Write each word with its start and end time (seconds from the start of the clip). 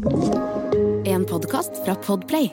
En 0.00 1.24
podkast 1.28 1.84
fra 1.84 1.94
Podplay. 1.94 2.46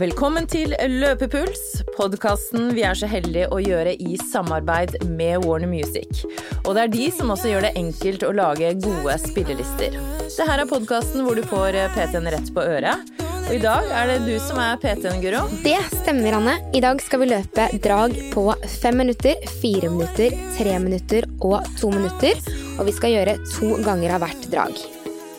Velkommen 0.00 0.48
til 0.50 0.74
Løpepuls, 0.90 1.84
podkasten 1.94 2.72
vi 2.74 2.82
er 2.82 2.98
så 2.98 3.06
heldige 3.06 3.46
å 3.54 3.60
gjøre 3.62 3.92
i 3.94 4.18
samarbeid 4.18 4.98
med 5.06 5.46
Warner 5.46 5.70
Music. 5.70 6.24
Og 6.64 6.74
det 6.74 6.82
er 6.82 6.92
de 6.96 7.06
som 7.14 7.30
også 7.30 7.52
gjør 7.52 7.68
det 7.68 7.72
enkelt 7.78 8.26
å 8.26 8.32
lage 8.34 8.74
gode 8.82 9.16
spillelister. 9.22 9.94
Det 10.26 10.50
her 10.50 10.64
er 10.64 10.72
podkasten 10.74 11.22
hvor 11.22 11.38
du 11.38 11.46
får 11.46 11.78
PT-en 11.94 12.26
rett 12.34 12.50
på 12.50 12.66
øret. 12.66 13.16
Og 13.46 13.54
i 13.54 13.62
dag 13.62 13.86
er 13.94 14.16
det 14.16 14.20
du 14.26 14.34
som 14.42 14.58
er 14.58 14.82
PT-en, 14.82 15.22
Guro. 15.22 15.46
Det 15.62 15.78
stemmer, 15.94 16.40
Anne. 16.42 16.58
I 16.74 16.82
dag 16.82 16.98
skal 17.06 17.22
vi 17.22 17.30
løpe 17.36 17.70
drag 17.86 18.18
på 18.34 18.48
fem 18.80 18.98
minutter, 19.04 19.38
fire 19.62 19.94
minutter, 19.94 20.34
tre 20.58 20.80
minutter 20.82 21.30
og 21.38 21.60
to 21.78 21.94
minutter. 21.94 22.65
Og 22.76 22.84
vi 22.84 22.92
skal 22.92 23.14
gjøre 23.14 23.38
to 23.48 23.76
ganger 23.84 24.16
av 24.16 24.24
hvert 24.24 24.46
drag. 24.52 24.76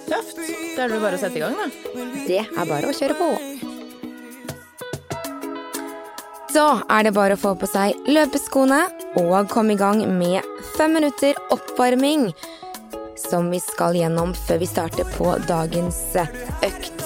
Tøft. 0.08 0.40
Da 0.78 0.86
er 0.86 0.94
det 0.94 1.02
bare 1.02 1.18
å 1.18 1.22
sette 1.22 1.38
i 1.38 1.42
gang, 1.42 1.56
da. 1.58 1.68
Det 2.28 2.42
er 2.44 2.70
bare 2.70 2.90
å 2.90 2.96
kjøre 2.98 3.18
på. 3.18 3.30
Så 6.54 6.66
er 6.90 7.06
det 7.06 7.14
bare 7.14 7.36
å 7.38 7.42
få 7.42 7.52
på 7.60 7.70
seg 7.70 7.98
løpeskoene 8.10 8.80
og 9.22 9.50
komme 9.52 9.76
i 9.76 9.80
gang 9.80 10.02
med 10.18 10.46
fem 10.78 10.96
minutter 10.98 11.38
oppvarming. 11.54 12.32
Som 13.18 13.52
vi 13.54 13.60
skal 13.62 13.98
gjennom 13.98 14.34
før 14.48 14.62
vi 14.62 14.70
starter 14.70 15.10
på 15.18 15.36
dagens 15.50 16.00
økt. 16.18 17.04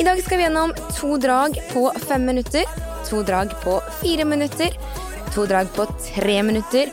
I 0.00 0.04
dag 0.04 0.20
skal 0.24 0.40
vi 0.40 0.46
gjennom 0.46 0.72
to 0.96 1.16
drag 1.20 1.56
på 1.74 1.86
fem 2.08 2.24
minutter, 2.24 2.64
to 3.08 3.20
drag 3.24 3.52
på 3.60 3.78
fire 4.00 4.24
minutter, 4.24 4.76
to 5.34 5.44
drag 5.48 5.68
på 5.76 5.84
tre 6.06 6.38
minutter, 6.42 6.88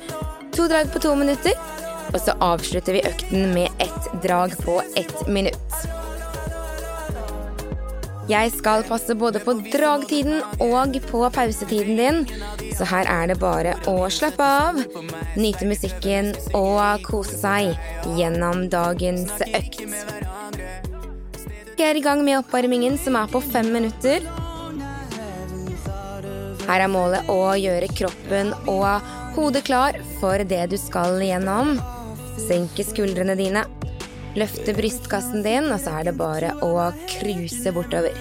to 0.57 0.67
drag 0.67 0.89
på 0.93 0.99
to 0.99 1.11
minutter, 1.15 1.53
og 2.09 2.17
så 2.17 2.33
avslutter 2.41 2.95
vi 2.95 3.01
økten 3.05 3.51
med 3.53 3.69
ett 3.83 4.07
drag 4.23 4.55
på 4.65 4.79
ett 4.97 5.27
minutt. 5.27 5.75
Jeg 8.27 8.51
skal 8.55 8.81
passe 8.87 9.13
både 9.15 9.39
på 9.43 9.53
dragtiden 9.69 10.41
og 10.63 10.97
på 11.11 11.21
pausetiden 11.35 11.99
din, 12.01 12.17
så 12.73 12.87
her 12.89 13.05
er 13.05 13.29
det 13.29 13.37
bare 13.39 13.75
å 13.91 14.09
slappe 14.09 14.43
av, 14.43 14.81
nyte 15.37 15.69
musikken 15.69 16.33
og 16.57 17.05
kose 17.05 17.37
seg 17.37 18.17
gjennom 18.17 18.65
dagens 18.73 19.37
økt. 19.51 19.85
Vi 21.77 21.85
er 21.85 22.01
i 22.01 22.01
gang 22.01 22.25
med 22.25 22.41
oppvarmingen, 22.41 22.97
som 22.97 23.15
er 23.19 23.29
på 23.29 23.43
fem 23.45 23.69
minutter. 23.77 24.25
Her 26.65 26.83
er 26.83 26.91
målet 26.91 27.29
å 27.31 27.53
gjøre 27.55 27.93
kroppen 27.93 28.51
og 28.65 29.16
hodet 29.37 29.63
klar 29.67 29.97
for 30.19 30.41
det 30.43 30.63
du 30.71 30.77
skal 30.81 31.21
gjennom. 31.21 31.77
Senke 32.47 32.85
skuldrene 32.85 33.35
dine. 33.37 33.63
Løfte 34.37 34.73
brystkassen 34.77 35.45
din, 35.45 35.69
og 35.73 35.79
så 35.81 35.95
er 35.99 36.09
det 36.09 36.17
bare 36.19 36.53
å 36.65 36.91
cruise 37.09 37.73
bortover. 37.73 38.13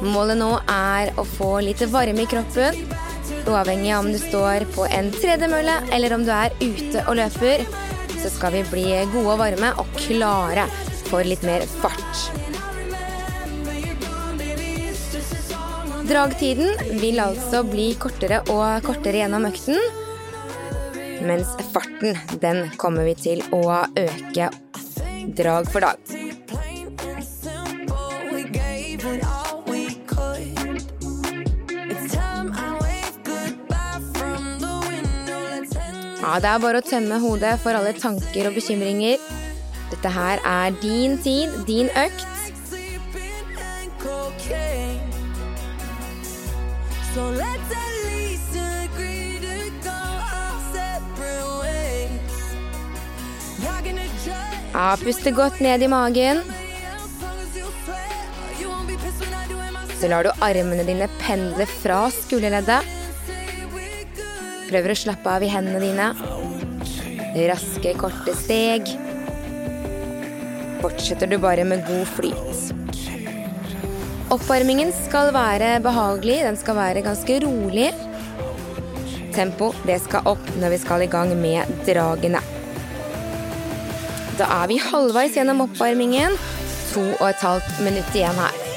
Målet 0.00 0.38
nå 0.40 0.50
er 0.72 1.12
å 1.20 1.26
få 1.28 1.50
litt 1.64 1.82
varme 1.92 2.24
i 2.24 2.28
kroppen. 2.30 2.80
Uavhengig 3.50 3.92
av 3.92 4.04
om 4.04 4.12
du 4.12 4.18
står 4.20 4.64
på 4.74 4.88
en 4.88 5.10
tredemølle 5.12 5.76
eller 5.92 6.16
om 6.16 6.24
du 6.24 6.32
er 6.32 6.56
ute 6.60 7.04
og 7.06 7.18
løper, 7.20 7.66
så 8.20 8.32
skal 8.32 8.56
vi 8.56 8.66
bli 8.72 8.86
gode 9.12 9.36
og 9.36 9.42
varme 9.44 9.74
og 9.80 9.96
klare 10.00 10.68
for 11.08 11.24
litt 11.26 11.44
mer 11.44 11.68
fart. 11.80 12.39
Dragtiden 16.10 16.98
vil 16.98 17.20
altså 17.22 17.60
bli 17.62 17.92
kortere 18.02 18.40
og 18.50 18.82
kortere 18.82 19.20
gjennom 19.20 19.44
økten. 19.46 19.76
Mens 21.22 21.52
farten, 21.70 22.18
den 22.42 22.64
kommer 22.82 23.06
vi 23.06 23.12
til 23.14 23.44
å 23.54 23.60
øke 23.86 24.48
drag 25.38 25.70
for 25.70 25.86
dag. 25.86 26.02
Ja, 36.18 36.34
det 36.42 36.50
er 36.50 36.58
bare 36.66 36.82
å 36.82 36.88
tømme 36.90 37.22
hodet 37.22 37.54
for 37.62 37.78
alle 37.78 37.94
tanker 37.94 38.50
og 38.50 38.58
bekymringer. 38.58 39.22
Dette 39.94 40.14
her 40.18 40.42
er 40.42 40.74
din 40.82 41.20
tid, 41.22 41.54
din 41.70 41.94
økt. 41.94 42.39
Ja, 54.72 54.96
puste 55.02 55.30
godt 55.34 55.58
ned 55.60 55.82
i 55.82 55.88
magen. 55.90 56.40
Så 60.00 60.08
lar 60.08 60.24
du 60.24 60.30
armene 60.40 60.86
dine 60.86 61.08
pendle 61.18 61.66
fra 61.66 62.04
skulderleddet. 62.14 62.86
Prøver 64.70 64.94
å 64.94 65.00
slappe 65.02 65.34
av 65.34 65.42
i 65.42 65.50
hendene 65.50 65.82
dine. 65.82 66.12
Raske, 67.50 67.96
korte 67.98 68.36
steg. 68.38 68.94
Fortsetter 70.80 71.26
du 71.26 71.40
bare 71.42 71.66
med 71.66 71.82
god 71.90 72.06
flyt. 72.14 72.79
Oppvarmingen 74.30 74.92
skal 74.94 75.32
være 75.34 75.80
behagelig, 75.82 76.36
den 76.46 76.58
skal 76.58 76.76
være 76.78 77.02
ganske 77.02 77.40
rolig. 77.42 77.88
Tempo 79.34 79.72
det 79.88 79.96
skal 80.04 80.28
opp 80.30 80.52
når 80.62 80.76
vi 80.76 80.78
skal 80.84 81.02
i 81.02 81.10
gang 81.10 81.34
med 81.34 81.66
dragene. 81.88 82.38
Da 84.38 84.46
er 84.60 84.70
vi 84.70 84.78
halvveis 84.86 85.34
gjennom 85.34 85.66
oppvarmingen. 85.66 86.38
To 86.94 87.08
og 87.10 87.26
et 87.32 87.42
halvt 87.42 87.82
minutt 87.82 88.14
igjen 88.14 88.38
her. 88.46 88.69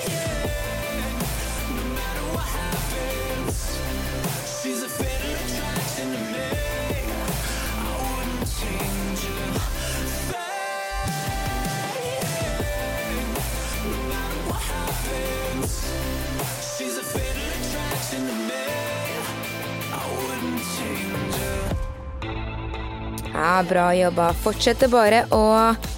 Bra 23.70 23.90
jobba. 23.96 24.32
Fortsett 24.44 24.84
bare 24.92 25.24
å 25.34 25.44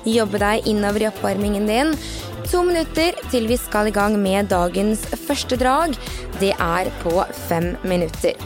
jobbe 0.08 0.42
deg 0.42 0.70
innover 0.72 1.06
i 1.06 1.10
oppvarmingen 1.10 1.68
din. 1.70 1.94
To 2.52 2.62
minutter 2.66 3.18
til 3.32 3.48
vi 3.50 3.58
skal 3.58 3.90
i 3.90 3.96
gang 3.96 4.20
med 4.22 4.52
dagens 4.54 5.06
første 5.26 5.58
drag. 5.58 5.96
Det 6.40 6.54
er 6.54 6.92
på 7.02 7.18
fem 7.48 7.74
minutter. 7.84 8.38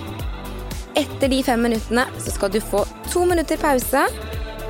Etter 1.00 1.31
de 1.31 1.41
fem 1.44 1.62
minuttene 1.63 2.06
så 2.19 2.34
skal 2.34 2.52
du 2.53 2.59
få 2.63 2.85
to 3.12 3.25
minutter 3.28 3.59
pause 3.62 4.07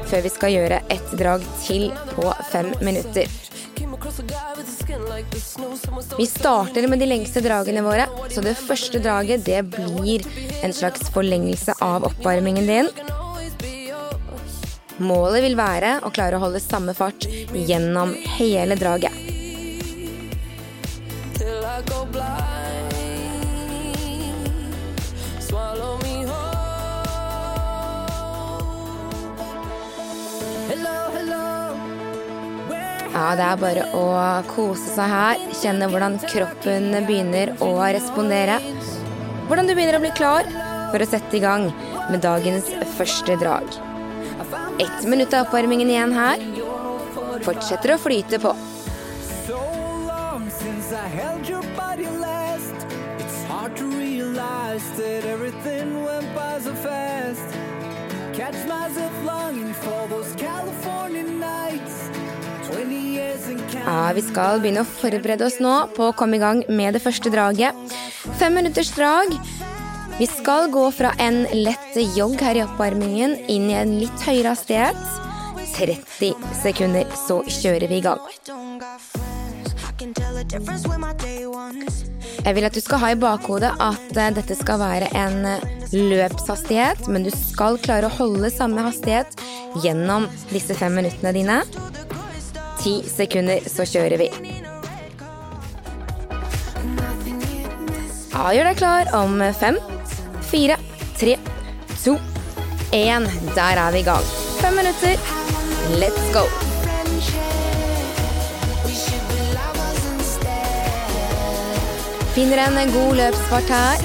før 0.09 0.25
vi 0.25 0.31
skal 0.33 0.55
gjøre 0.55 0.81
ett 0.89 1.13
drag 1.19 1.45
til 1.61 1.91
på 2.15 2.25
fem 2.49 2.73
minutter. 2.81 3.29
Vi 6.17 6.25
starter 6.25 6.87
med 6.87 6.99
de 6.99 7.07
lengste 7.09 7.43
dragene 7.45 7.83
våre, 7.85 8.07
så 8.33 8.41
det 8.45 8.57
første 8.57 9.01
draget 9.03 9.45
det 9.45 9.61
blir 9.75 10.25
en 10.65 10.73
slags 10.73 11.09
forlengelse 11.13 11.77
av 11.85 12.07
oppvarmingen 12.09 12.69
din. 12.69 12.93
Målet 14.99 15.45
vil 15.45 15.55
være 15.55 15.99
å 16.03 16.11
klare 16.11 16.35
å 16.35 16.43
holde 16.43 16.59
samme 16.59 16.91
fart 16.97 17.23
gjennom 17.55 18.11
hele 18.35 18.75
draget. 18.79 19.15
Ja, 33.19 33.35
det 33.35 33.45
er 33.45 33.57
bare 33.59 33.83
å 33.95 34.05
kose 34.47 34.93
seg 34.93 35.11
her. 35.11 35.41
Kjenne 35.59 35.89
hvordan 35.91 36.19
kroppen 36.23 36.93
begynner 37.07 37.51
å 37.63 37.73
respondere. 37.91 38.59
Hvordan 39.49 39.67
du 39.67 39.75
begynner 39.75 39.99
å 39.99 40.03
bli 40.03 40.15
klar 40.15 40.47
for 40.89 41.03
å 41.03 41.09
sette 41.09 41.39
i 41.39 41.43
gang 41.43 41.69
med 42.09 42.23
dagens 42.25 42.71
første 42.97 43.35
drag. 43.41 43.88
Ett 44.79 45.03
minutt 45.03 45.33
av 45.33 45.41
oppvarmingen 45.47 45.89
igjen 45.89 46.13
her. 46.13 46.43
Fortsetter 47.43 47.95
å 47.95 47.97
flyte 47.99 48.39
på. 48.39 48.55
Catch 58.39 58.63
myself 58.65 59.13
longing 59.25 59.73
for 59.73 60.07
those 60.07 60.33
California 60.39 61.23
nights. 61.23 62.09
Ja, 63.73 64.11
Vi 64.13 64.21
skal 64.21 64.61
begynne 64.61 64.83
å 64.85 64.87
forberede 64.87 65.47
oss 65.47 65.57
nå 65.59 65.73
på 65.95 66.09
å 66.09 66.15
komme 66.15 66.37
i 66.37 66.41
gang 66.41 66.61
med 66.69 66.93
det 66.95 67.01
første 67.03 67.31
draget. 67.33 67.75
Fem 68.39 68.53
minutters 68.55 68.91
drag. 68.95 69.33
Vi 70.19 70.27
skal 70.27 70.71
gå 70.71 70.91
fra 70.91 71.13
en 71.17 71.43
lett 71.53 71.95
jogg 72.17 72.41
her 72.43 72.57
i 72.57 72.63
oppvarmingen 72.65 73.37
inn 73.47 73.69
i 73.71 73.75
en 73.79 73.93
litt 74.01 74.23
høyere 74.27 74.51
hastighet. 74.51 74.97
30 75.77 76.33
sekunder, 76.59 77.05
så 77.15 77.37
kjører 77.47 77.87
vi 77.87 78.01
i 78.01 78.03
gang. 78.03 78.19
Jeg 82.43 82.55
vil 82.57 82.67
at 82.67 82.75
du 82.75 82.81
skal 82.83 82.99
ha 82.99 83.11
i 83.13 83.19
bakhodet 83.21 83.71
at 83.79 84.17
eh, 84.17 84.31
dette 84.35 84.57
skal 84.59 84.81
være 84.81 85.07
en 85.15 85.47
løpshastighet, 85.95 87.07
men 87.07 87.23
du 87.23 87.31
skal 87.31 87.79
klare 87.79 88.09
å 88.09 88.17
holde 88.17 88.51
samme 88.51 88.83
hastighet 88.83 89.39
gjennom 89.85 90.27
disse 90.51 90.75
fem 90.75 90.99
minuttene 90.99 91.31
dine. 91.37 91.61
Ti 92.83 92.97
sekunder, 93.07 93.63
så 93.71 93.87
kjører 93.87 94.19
vi. 94.19 94.27
Ja, 98.35 98.51
gjør 98.55 98.69
deg 98.69 98.83
klar 98.83 99.09
om 99.15 99.39
fem, 99.55 99.79
fire, 100.49 100.77
tre, 101.17 101.37
to, 102.03 102.17
én. 102.91 103.25
Der 103.55 103.77
er 103.77 103.91
vi 103.91 103.99
i 103.99 104.03
gang. 104.03 104.25
Fem 104.61 104.73
minutter. 104.73 105.15
Let's 106.01 106.33
go. 106.33 106.45
Finner 112.33 112.61
en 112.67 112.91
god 112.93 113.15
løpsfart 113.19 113.69
her. 113.73 114.03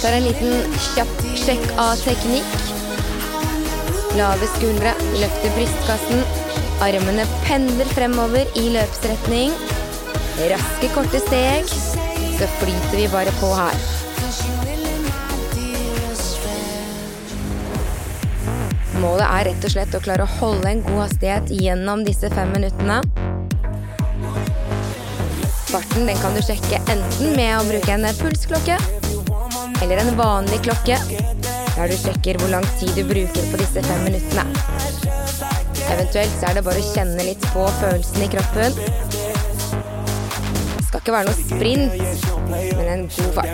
Tar 0.00 0.16
en 0.16 0.24
liten 0.24 0.76
kjapp 0.94 1.16
sjekk 1.36 1.66
av 1.78 2.00
teknikk. 2.00 2.54
Lave 4.18 4.48
skuldre, 4.56 4.94
løfter 5.20 5.54
brystkassen. 5.58 6.24
Armene 6.80 7.28
pendler 7.44 7.94
fremover 7.94 8.58
i 8.58 8.70
løpsretning. 8.74 9.54
Raske, 10.40 10.94
korte 10.96 11.20
steg. 11.28 11.99
Så 12.40 12.46
flyter 12.46 12.96
vi 12.96 13.08
bare 13.08 13.32
på 13.40 13.48
her. 13.54 13.74
Målet 19.00 19.26
er 19.26 19.44
rett 19.50 19.66
og 19.68 19.74
slett 19.74 19.96
å 19.98 20.00
klare 20.00 20.24
å 20.24 20.30
holde 20.38 20.70
en 20.70 20.80
god 20.86 21.02
hastighet 21.02 21.52
gjennom 21.52 22.00
disse 22.06 22.30
fem 22.32 22.48
minuttene. 22.56 23.02
Farten 25.68 26.08
den 26.08 26.24
kan 26.24 26.32
du 26.32 26.40
sjekke 26.40 26.80
enten 26.80 27.36
med 27.36 27.58
å 27.58 27.68
bruke 27.68 27.92
en 27.98 28.08
pulsklokke 28.22 28.80
eller 29.82 30.00
en 30.00 30.16
vanlig 30.16 30.62
klokke, 30.64 30.96
der 31.76 31.92
du 31.92 31.96
sjekker 32.06 32.40
hvor 32.40 32.56
lang 32.56 32.64
tid 32.80 32.96
du 32.96 33.04
bruker 33.04 33.52
på 33.52 33.60
disse 33.60 33.84
fem 33.84 34.04
minuttene. 34.08 34.48
Eventuelt 35.92 36.40
så 36.40 36.48
er 36.48 36.56
det 36.56 36.64
bare 36.64 36.80
å 36.80 36.90
kjenne 36.94 37.28
litt 37.28 37.44
på 37.52 37.68
følelsen 37.84 38.24
i 38.24 38.32
kroppen. 38.32 39.09
Skal 41.00 41.14
ikke 41.14 41.18
være 41.18 41.28
noe 41.28 41.36
sprint, 41.48 41.92
men 42.76 42.88
en 42.92 43.02
god 43.08 43.32
fart. 43.32 43.46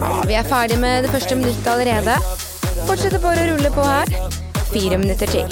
Ja, 0.00 0.26
vi 0.26 0.34
er 0.34 0.42
ferdig 0.42 0.78
med 0.78 1.02
det 1.02 1.10
første 1.10 1.34
minuttet 1.34 1.66
allerede. 1.72 2.16
Fortsetter 2.84 3.18
bare 3.22 3.46
å 3.46 3.54
rulle 3.54 3.70
på 3.72 3.86
her. 3.88 4.12
Fire 4.68 4.98
minutter 5.00 5.26
til. 5.32 5.48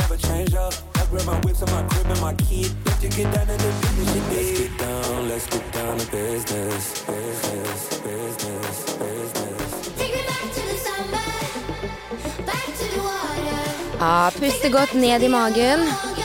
Ja, 13.97 14.31
puste 14.37 14.69
godt 14.77 14.95
ned 14.95 15.23
i 15.23 15.33
magen. 15.33 16.16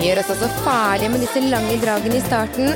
Gjør 0.00 0.18
oss 0.22 0.30
altså 0.32 0.46
ferdige 0.64 1.08
med 1.12 1.20
disse 1.20 1.40
lange 1.44 1.74
dragene 1.82 2.16
i 2.16 2.20
starten. 2.24 2.70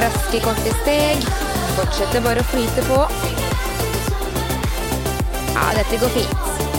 Raske, 0.00 0.38
korte 0.46 0.76
steg. 0.84 1.28
Fortsetter 1.74 2.22
bare 2.22 2.46
å 2.46 2.50
flyte 2.54 2.86
på. 2.86 3.02
Ja, 5.50 5.70
dette 5.80 5.98
går 5.98 6.20
fint. 6.20 6.69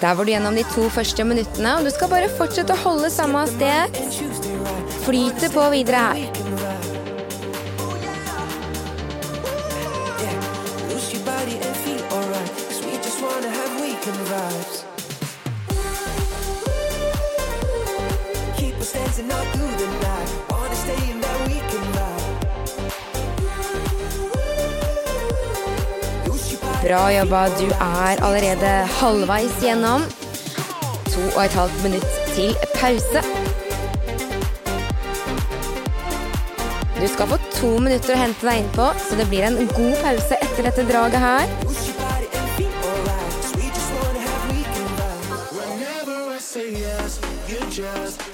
Der 0.00 0.14
var 0.16 0.24
du 0.24 0.32
gjennom 0.32 0.56
de 0.56 0.62
to 0.72 0.86
første 0.88 1.24
minuttene, 1.28 1.74
og 1.76 1.84
du 1.84 1.92
skal 1.92 2.08
bare 2.08 2.30
fortsette 2.38 2.72
å 2.72 2.84
holde 2.86 3.10
samme 3.12 3.42
sted. 3.50 4.00
Flyte 5.04 5.52
på 5.52 5.66
videre 5.74 6.06
her. 6.06 6.39
Bra 26.90 27.08
jobba. 27.08 27.46
Du 27.46 27.66
er 27.70 28.22
allerede 28.26 28.70
halvveis 29.00 29.52
gjennom. 29.62 30.02
To 31.12 31.20
og 31.36 31.44
et 31.44 31.52
halvt 31.54 31.82
minutt 31.82 32.06
til 32.34 32.56
pause. 32.74 33.22
Du 37.00 37.06
skal 37.12 37.28
få 37.30 37.38
to 37.54 37.70
minutter 37.78 38.16
å 38.16 38.18
hente 38.18 38.42
deg 38.48 38.64
innpå, 38.64 38.88
så 39.04 39.18
det 39.20 39.28
blir 39.30 39.46
en 39.46 39.70
god 39.70 40.02
pause 40.02 40.40
etter 40.42 40.66
dette 40.66 40.88
draget 40.90 41.22
her. 41.22 41.46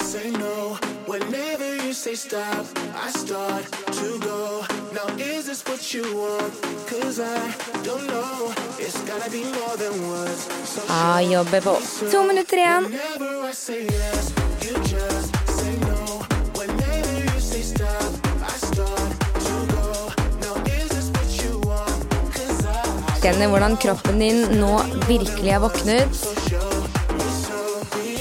Say 0.01 0.31
no 0.31 0.79
whenever 1.05 1.77
you 1.85 1.93
say 1.93 2.15
stop, 2.15 2.65
I 3.05 3.11
start 3.11 3.69
to 4.01 4.19
go. 4.21 4.76
Is 5.19 5.47
this 5.47 5.63
what 5.65 5.95
you 5.95 6.03
want? 6.17 6.53
Cause 6.87 7.21
I 7.21 7.41
don't 7.85 8.07
know. 8.07 8.53
It's 8.79 8.99
gotta 9.09 9.31
be 9.31 9.45
more 9.45 9.77
than 9.77 9.95
words. 10.09 10.43
So 10.65 10.81
ah, 10.89 11.21
jobber 11.23 11.61
på. 11.61 11.79
To 12.11 12.23
minutter 12.27 12.57
igjen. 12.59 12.85
Whenever 12.85 13.49
I 13.49 13.53
say 13.53 13.81
yes, 13.85 14.33
you 14.65 14.75
just 14.93 15.31
say 15.59 15.73
no. 15.91 16.23
Whenever 16.59 17.15
you 17.25 17.41
say 17.41 17.63
stop, 17.63 18.11
I 18.43 18.55
start 18.71 19.11
to 19.47 19.55
go. 19.75 19.87
Now 20.45 20.55
is 20.77 20.89
this 20.97 21.09
what 21.17 21.29
you 21.43 21.53
want? 21.69 21.99
Cause 22.35 22.67
I 22.67 23.21
Kjenner 23.23 23.49
hvordan 23.49 23.77
kroppen 23.77 24.19
din 24.19 24.43
nå 24.61 24.83
virkelig 25.09 25.51
er 25.53 25.59
våknet. 25.59 26.11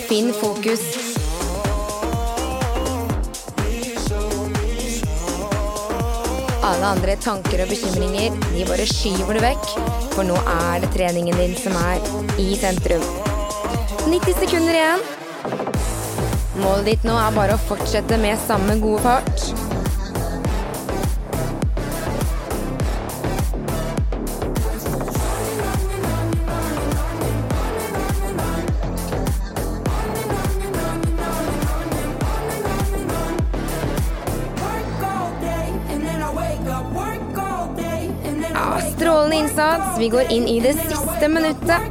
Finn 0.08 0.34
fokus 0.34 1.05
Alle 6.66 6.88
andre 6.96 7.14
tanker 7.22 7.62
og 7.62 7.70
bekymringer, 7.70 8.34
de 8.56 8.64
bare 8.66 8.88
skyver 8.90 9.38
du 9.38 9.42
vekk. 9.44 9.68
For 10.16 10.26
nå 10.26 10.38
er 10.50 10.82
det 10.82 10.90
treningen 10.96 11.38
din 11.38 11.54
som 11.60 11.78
er 11.78 12.02
i 12.42 12.56
sentrum. 12.58 13.06
90 14.10 14.40
sekunder 14.42 14.80
igjen. 14.80 15.06
Målet 16.64 16.90
ditt 16.90 17.06
nå 17.06 17.14
er 17.22 17.38
bare 17.38 17.60
å 17.60 17.64
fortsette 17.70 18.18
med 18.18 18.42
samme 18.48 18.80
gode 18.82 19.04
fart. 19.06 19.75
Strålende. 39.66 40.00
Vi 40.00 40.10
går 40.10 40.32
inn 40.32 40.48
i 40.48 40.60
det 40.60 40.74
siste 40.74 41.28
minuttet. 41.28 41.82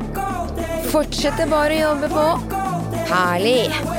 Fortsetter 0.93 1.51
bare 1.51 1.75
å 1.75 1.83
jobbe 1.89 2.09
på. 2.13 2.27
Herlig. 3.11 3.94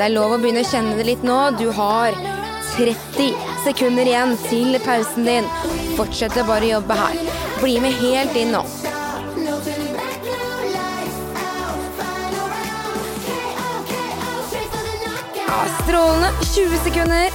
Det 0.00 0.06
er 0.06 0.14
lov 0.14 0.32
å 0.32 0.36
begynne 0.40 0.62
å 0.64 0.68
kjenne 0.68 0.94
det 0.96 1.04
litt 1.04 1.24
nå. 1.28 1.34
Du 1.60 1.66
har 1.76 2.14
30 2.72 3.34
sekunder 3.66 4.08
igjen 4.08 4.30
til 4.46 4.78
pausen 4.80 5.28
din. 5.28 5.48
Fortsett 5.98 6.38
å 6.40 6.44
bare 6.48 6.70
jobbe 6.70 6.96
her. 6.96 7.18
Bli 7.60 7.76
med 7.84 7.92
helt 8.00 8.32
inn 8.40 8.54
nå. 8.56 8.64
Ja, 15.36 15.60
strålende. 15.82 16.32
20 16.48 16.84
sekunder. 16.88 17.28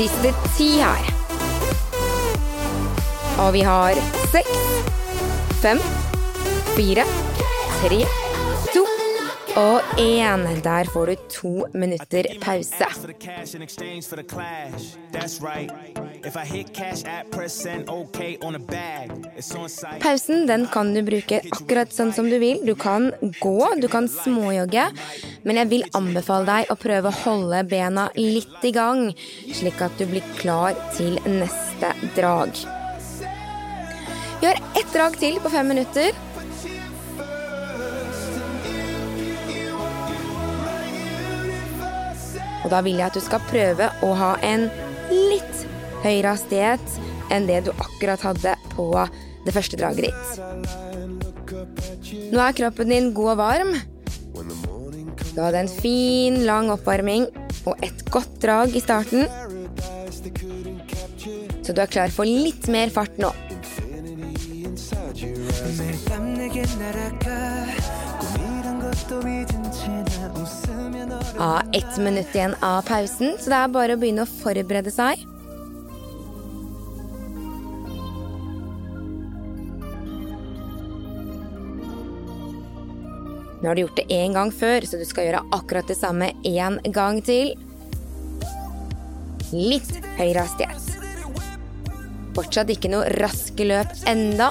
Siste 0.00 0.38
ti 0.56 0.78
her. 0.80 1.11
Og 3.42 3.48
vi 3.56 3.62
har 3.66 3.98
seks, 4.30 4.58
fem, 5.62 5.80
fire, 6.76 7.02
tre, 7.80 7.96
to 8.70 8.82
og 9.58 9.96
én. 9.98 10.44
Der 10.62 10.86
får 10.92 11.06
du 11.06 11.14
to 11.28 11.50
minutter 11.74 12.28
pause. 12.40 12.86
Pausen 20.00 20.46
den 20.46 20.66
kan 20.70 20.94
du 20.94 21.00
bruke 21.02 21.40
akkurat 21.42 21.90
sånn 21.92 22.12
som 22.14 22.30
du 22.30 22.38
vil. 22.38 22.62
Du 22.62 22.76
kan 22.78 23.10
gå, 23.40 23.56
du 23.82 23.88
kan 23.90 24.06
småjogge. 24.06 24.84
Men 25.42 25.58
jeg 25.64 25.70
vil 25.72 25.84
anbefale 25.98 26.46
deg 26.46 26.70
å 26.70 26.78
prøve 26.78 27.10
å 27.10 27.18
holde 27.24 27.64
bena 27.66 28.06
litt 28.14 28.62
i 28.62 28.70
gang, 28.70 29.10
slik 29.50 29.82
at 29.82 29.98
du 29.98 30.06
blir 30.06 30.22
klar 30.38 30.78
til 30.94 31.18
neste 31.26 31.90
drag. 32.14 32.81
Har 34.42 34.58
ett 34.80 34.92
drag 34.92 35.14
til 35.18 35.36
på 35.38 35.50
fem 35.50 35.68
minutter. 35.70 36.10
Og 42.62 42.70
da 42.70 42.80
vil 42.82 42.98
jeg 42.98 43.06
at 43.06 43.14
du 43.14 43.22
skal 43.22 43.44
prøve 43.46 43.88
å 44.02 44.10
ha 44.18 44.32
en 44.42 44.66
litt 45.12 45.62
høyere 46.02 46.32
hastighet 46.34 46.98
enn 47.30 47.46
det 47.46 47.60
du 47.68 47.70
akkurat 47.76 48.26
hadde 48.26 48.56
på 48.74 48.88
det 49.46 49.54
første 49.54 49.78
draget 49.78 50.10
ditt. 50.10 50.26
Nå 52.34 52.42
er 52.42 52.58
kroppen 52.58 52.90
din 52.90 53.12
god 53.14 53.36
og 53.36 53.40
varm. 53.44 53.72
Du 55.32 55.38
hadde 55.38 55.62
en 55.62 55.70
fin, 55.70 56.42
lang 56.48 56.74
oppvarming 56.74 57.30
og 57.62 57.78
et 57.78 58.02
godt 58.10 58.42
drag 58.42 58.74
i 58.74 58.82
starten. 58.82 59.30
Så 61.62 61.70
du 61.70 61.78
er 61.78 61.90
klar 61.90 62.10
for 62.10 62.26
litt 62.26 62.66
mer 62.66 62.90
fart 62.90 63.22
nå. 63.22 63.30
Ja, 71.38 71.62
ett 71.72 71.96
minutt 71.98 72.34
igjen 72.34 72.54
av 72.60 72.82
pausen, 72.82 73.36
så 73.38 73.50
det 73.50 73.58
er 73.58 73.68
bare 73.74 73.94
å 73.94 74.00
begynne 74.00 74.24
å 74.26 74.30
forberede 74.30 74.90
seg. 74.94 75.22
Nå 83.62 83.70
har 83.70 83.78
du 83.78 83.84
gjort 83.84 84.00
det 84.00 84.08
én 84.10 84.34
gang 84.34 84.50
før, 84.50 84.82
så 84.82 84.98
du 84.98 85.06
skal 85.06 85.28
gjøre 85.28 85.44
akkurat 85.54 85.86
det 85.86 85.98
samme 85.98 86.32
én 86.42 86.80
gang 86.90 87.22
til. 87.22 87.54
Litt 89.54 89.94
høyere 90.18 90.48
hastighet. 90.48 90.82
Fortsatt 92.34 92.70
ikke 92.74 92.90
noe 92.90 93.06
raske 93.20 93.66
løp 93.68 93.92
enda. 94.10 94.50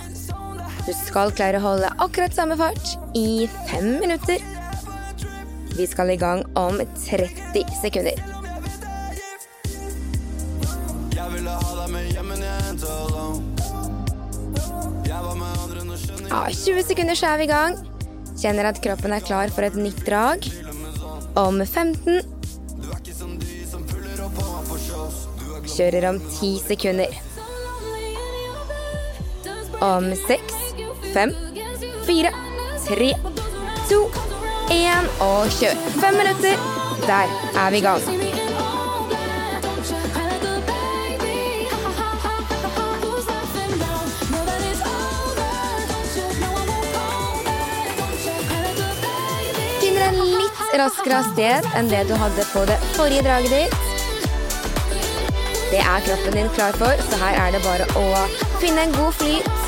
Du 0.91 0.95
skal 0.99 1.29
klare 1.31 1.55
å 1.55 1.63
holde 1.63 1.87
akkurat 2.03 2.33
samme 2.35 2.57
fart 2.59 3.15
i 3.15 3.45
fem 3.69 3.93
minutter. 4.01 4.41
Vi 5.77 5.85
skal 5.87 6.11
i 6.11 6.17
gang 6.19 6.41
om 6.59 6.81
30 7.05 7.63
sekunder. 7.79 8.19
Ja, 16.27 16.43
20 16.51 16.83
sekunder 16.83 17.15
så 17.15 17.31
er 17.31 17.39
vi 17.39 17.47
i 17.47 17.51
gang. 17.53 17.79
Kjenner 18.35 18.67
at 18.73 18.83
kroppen 18.83 19.15
er 19.15 19.23
klar 19.23 19.47
for 19.55 19.63
et 19.63 19.79
nytt 19.79 20.03
drag. 20.03 20.43
Om 21.39 21.63
15 21.63 22.19
Kjører 25.71 26.09
om 26.11 26.19
10 26.19 26.57
sekunder. 26.67 27.21
Om 29.81 30.11
6, 30.27 30.60
5, 31.13 31.33
4, 32.05 32.29
3, 32.87 33.13
2, 33.89 33.97
1 34.71 35.09
og 35.19 35.47
kjør. 35.59 35.75
Fem 35.99 36.13
minutter. 36.13 36.55
Der 37.07 37.27
er 37.59 37.71
vi 37.71 37.77
i 37.77 37.81
gang. 37.81 38.01
Finner 49.81 50.05
en 50.07 50.19
litt 50.21 50.61
raskere 50.79 51.23
sted 51.33 51.67
enn 51.75 51.89
det 51.91 52.05
du 52.07 52.15
hadde 52.15 52.45
på 52.53 52.63
det 52.69 52.77
forrige 52.93 53.25
draget 53.27 53.51
ditt. 53.57 53.75
Det 55.71 55.79
er 55.79 56.07
kroppen 56.07 56.39
din 56.39 56.53
klar 56.55 56.75
for, 56.79 57.03
så 57.09 57.19
her 57.25 57.41
er 57.47 57.57
det 57.57 57.65
bare 57.67 57.89
å 57.99 58.07
finne 58.63 58.87
en 58.87 58.95
god 58.95 59.19
flyt. 59.19 59.60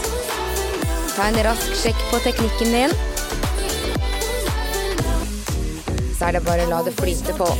Ta 1.13 1.27
en 1.29 1.35
rask 1.45 1.75
sjekk 1.77 1.99
på 2.09 2.17
teknikken 2.25 2.71
din. 2.73 2.93
Så 6.17 6.25
er 6.25 6.39
det 6.39 6.41
bare 6.47 6.65
å 6.65 6.71
la 6.71 6.79
det 6.87 6.95
flyte 6.97 7.35
på. 7.37 7.51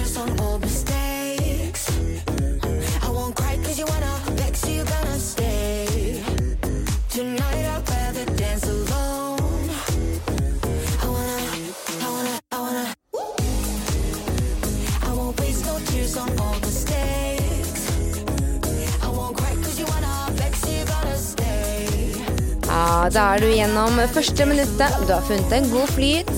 Ja, 23.04 23.10
da 23.12 23.24
er 23.36 23.42
du 23.44 23.50
gjennom 23.52 23.98
første 24.16 24.46
minuttet. 24.48 24.94
Du 25.04 25.10
har 25.12 25.24
funnet 25.28 25.52
en 25.52 25.66
god 25.74 25.90
flyt. 25.92 26.30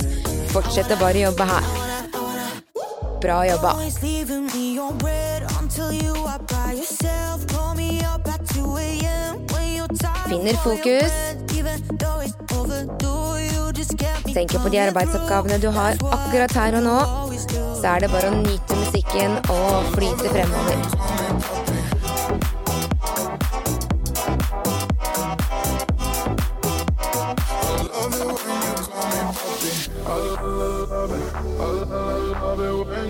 Fortsett 0.50 0.90
å 0.90 0.98
bare 0.98 1.20
jobbe 1.22 1.46
her. 1.46 1.68
Bra 3.22 3.36
jobba. 3.46 3.76
always 3.76 4.02
leaving 4.02 4.48
me 4.50 4.80
on 4.82 4.98
red 5.06 5.46
until 5.60 5.94
you 5.94 6.16
are 6.26 6.42
by 6.50 6.74
yourself. 6.74 7.46
Call 7.54 7.76
me 7.78 8.02
up 8.02 8.26
at 8.26 8.42
2 8.56 8.66
a.m. 8.82 9.46
when 9.54 9.76
you're 9.78 9.94
tired. 9.94 10.26
Finner 10.26 10.58
fokus. 10.66 11.14
Tenker 14.34 14.58
på 14.58 14.74
de 14.74 14.82
arbeidsoppgavene 14.88 15.62
du 15.62 15.70
har 15.70 16.02
akkurat 16.02 16.58
her 16.64 16.82
og 16.82 16.88
nå. 16.90 17.00
Så 17.78 17.94
er 17.94 18.08
det 18.08 18.10
bare 18.10 18.34
å 18.34 18.42
nyte 18.42 18.82
musikken 18.82 19.38
og 19.54 19.94
flyte 19.94 20.34
fremover. 20.34 21.35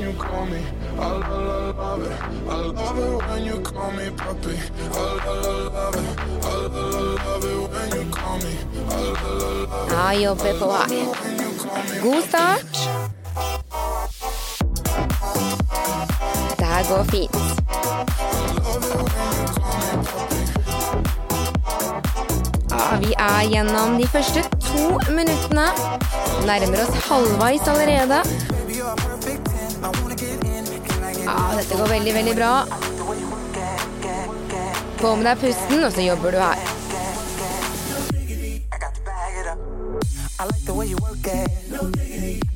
You 0.05 0.13
call 0.13 0.45
me. 0.45 0.61
I 0.99 1.07
love, 1.07 1.77
love 1.77 2.03
it. 2.03 2.11
I 2.47 2.55
love 2.55 2.99
it 2.99 3.27
when 3.27 3.43
you 3.45 3.59
call 3.61 3.91
me 3.91 4.09
puppy. 4.11 4.55
I 4.91 5.05
love, 5.25 5.73
love 5.73 5.95
it. 5.95 6.19
I 6.43 6.55
love 7.25 7.45
it 7.51 7.69
when 7.73 7.89
you 7.97 8.11
call 8.13 8.37
me. 8.37 8.53
I 8.89 9.01
love, 9.01 9.71
love 9.71 9.91
Ja, 9.91 10.13
jobber 10.13 10.59
på 10.59 10.71
her. 10.71 12.03
God 12.03 12.23
start. 12.23 12.89
Det 16.57 16.65
her 16.65 16.83
går 16.89 17.03
fint. 17.03 17.35
Ja, 22.69 22.97
vi 23.01 23.13
er 23.17 23.49
gjennom 23.49 23.97
de 23.97 24.07
første 24.07 24.43
to 24.59 24.99
minuttene. 25.09 25.67
Nærmer 26.45 26.81
oss 26.83 27.07
halvveis 27.09 27.67
allerede. 27.67 28.21
Ja, 31.25 31.55
dette 31.57 31.77
går 31.77 31.87
veldig, 31.87 32.13
veldig 32.13 32.35
bra. 32.35 32.53
Få 34.99 35.15
med 35.15 35.25
deg 35.25 35.39
pusten, 35.41 35.83
og 35.83 35.91
så 35.93 36.01
jobber 36.05 36.31
du 36.31 36.39
her. 36.39 36.59
I 38.15 38.77
got 38.79 38.93
to 38.93 39.01
bag 39.05 39.33
it 39.41 39.47
up. 39.47 39.59
I 40.39 40.45
like 40.45 40.65
the 40.65 40.73
way 40.73 40.87
you 40.87 40.97
work 41.01 41.25
it. 41.25 41.49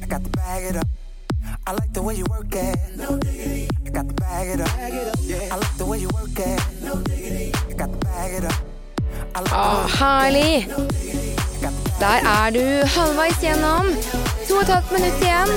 I 0.04 0.06
got 0.06 0.24
to 0.24 0.30
bag 0.30 0.64
it 0.70 0.76
up. 0.76 0.88
I 1.68 1.72
like 1.74 1.94
the 1.94 2.02
way 2.02 2.16
you 2.16 2.26
work 2.30 2.54
it. 2.54 2.78
I 3.86 3.90
got 3.90 4.08
to 4.08 4.14
bag 4.14 4.50
it 4.54 4.62
up. 4.62 4.70
I 4.78 5.56
like 5.56 5.78
the 5.78 5.86
way 5.86 6.00
you 6.00 6.10
work 6.14 6.40
it. 6.40 6.60
I 7.70 7.74
got 7.74 7.92
to 7.92 7.98
bag 8.06 8.34
it 8.34 8.46
up. 8.46 8.60
I 9.36 9.42
herlig! 10.00 10.68
Der 12.00 12.20
er 12.24 12.50
du 12.50 12.88
halvveis 12.88 13.38
gjennom. 13.42 13.86
To 14.48 14.56
og 14.56 14.62
et 14.62 14.68
halvt 14.68 14.92
minutt 14.92 15.22
igjen. 15.22 15.50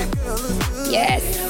Yes! 0.93 1.42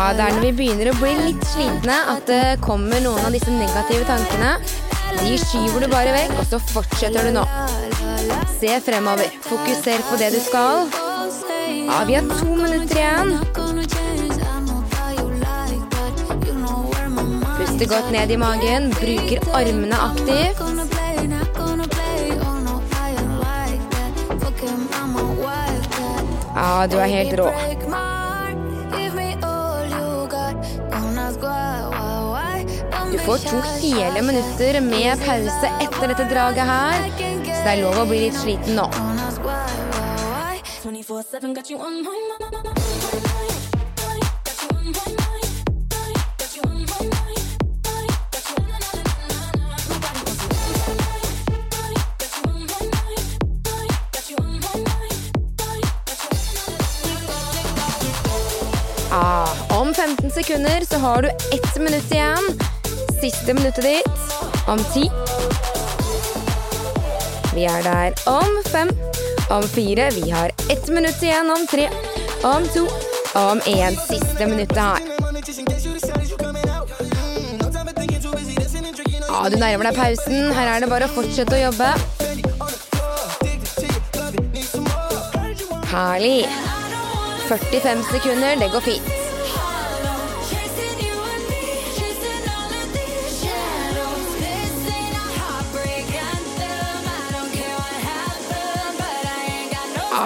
Det 0.00 0.24
er 0.24 0.32
når 0.32 0.44
vi 0.46 0.50
begynner 0.56 0.88
å 0.88 0.92
bli 0.96 1.10
litt 1.18 1.42
slitne 1.44 1.96
at 2.08 2.24
det 2.24 2.56
kommer 2.64 3.02
noen 3.04 3.20
av 3.20 3.34
disse 3.36 3.52
negative 3.52 4.06
tankene. 4.08 4.54
De 5.20 5.34
skyver 5.42 5.84
du 5.84 5.88
bare 5.92 6.14
vekk, 6.14 6.32
og 6.40 6.46
så 6.48 6.60
fortsetter 6.70 7.28
du 7.28 7.34
nå. 7.36 7.42
Se 8.54 8.78
fremover. 8.80 9.28
Fokuser 9.44 10.00
på 10.08 10.16
det 10.22 10.30
du 10.32 10.40
skal. 10.40 10.88
Ja, 11.84 12.00
vi 12.08 12.16
har 12.16 12.24
to 12.32 12.56
minutter 12.56 12.96
igjen. 12.96 13.36
Puste 17.58 17.90
godt 17.92 18.08
ned 18.16 18.32
i 18.32 18.40
magen. 18.40 18.88
Bruker 18.96 19.44
armene 19.52 20.00
aktivt. 20.08 20.64
Ja, 26.56 26.86
du 26.88 26.96
er 26.96 27.12
helt 27.18 27.36
rå. 27.38 27.69
Får 33.30 33.38
to 33.50 33.56
hele 33.80 34.22
minutter 34.22 34.80
med 34.80 35.18
pause 35.26 35.70
etter 35.80 36.08
dette 36.08 36.24
draget 36.24 36.64
her, 36.66 36.94
så 37.46 37.62
det 37.62 37.70
er 37.76 37.82
lov 37.84 37.98
å 38.02 38.04
bli 38.10 38.18
litt 38.24 38.34
sliten 38.34 38.74
nå. 38.74 38.90
24-7 40.82 41.54
got 41.54 41.70
you 41.70 41.78
on 41.78 42.02
my 42.02 42.10
mind. 42.10 42.42
Got 44.42 44.62
you 44.62 44.68
on 44.74 44.82
my 44.82 44.90
mind. 45.20 45.50
Got 45.94 46.50
you 46.56 46.62
on 46.66 46.74
my 46.74 46.74
mind. 46.74 46.74
Got 46.74 46.74
you 46.74 46.74
on 46.74 46.82
my 46.90 47.02
mind. 47.14 47.46
Nobody 49.86 50.10
wants 50.10 51.46
to 51.46 51.54
Got 54.10 54.26
you 54.30 54.36
on 54.42 54.58
my 54.58 54.74
mind. 54.88 55.22
Ah, 59.12 59.48
om 59.80 59.94
15 59.94 60.30
sekunder 60.30 60.80
så 60.90 60.98
har 60.98 61.22
du 61.22 61.28
ett 61.28 61.78
minutt 61.78 62.12
igjen. 62.12 62.69
Siste 63.20 63.54
minuttet 63.54 63.84
ditt 63.84 64.68
om 64.68 64.78
ti. 64.94 65.10
Vi 67.54 67.64
er 67.68 67.82
der 67.84 68.14
om 68.30 68.62
fem, 68.64 68.88
om 69.50 69.62
fire. 69.62 70.10
Vi 70.10 70.30
har 70.30 70.48
ett 70.70 70.88
minutt 70.88 71.22
igjen 71.22 71.50
om 71.50 71.66
tre, 71.66 71.88
om 72.42 72.64
to, 72.74 72.86
om 73.34 73.60
én. 73.60 73.98
Siste 74.08 74.46
minuttet 74.46 74.78
her. 74.78 74.98
Ja, 79.28 79.48
du 79.48 79.56
nærmer 79.60 79.90
deg 79.90 80.00
pausen. 80.00 80.52
Her 80.56 80.74
er 80.74 80.80
det 80.80 80.88
bare 80.88 81.10
å 81.10 81.14
fortsette 81.14 81.58
å 81.58 81.64
jobbe. 81.66 81.92
Herlig. 85.92 86.46
45 87.50 88.06
sekunder, 88.14 88.56
det 88.56 88.72
går 88.72 88.88
fint. 88.92 89.19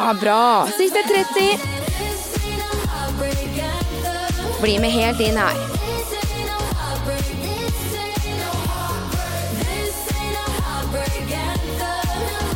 Ja, 0.05 0.13
bra. 0.15 0.67
Siste 0.77 1.03
30. 1.03 1.25
This 1.35 1.61
ain't 2.45 2.61
a 2.61 2.89
heartbreak 2.93 3.37
anthem. 3.57 4.61
Bli 4.61 4.79
med 4.79 4.91
helt 4.91 5.21
inn 5.21 5.37
her. 5.37 5.57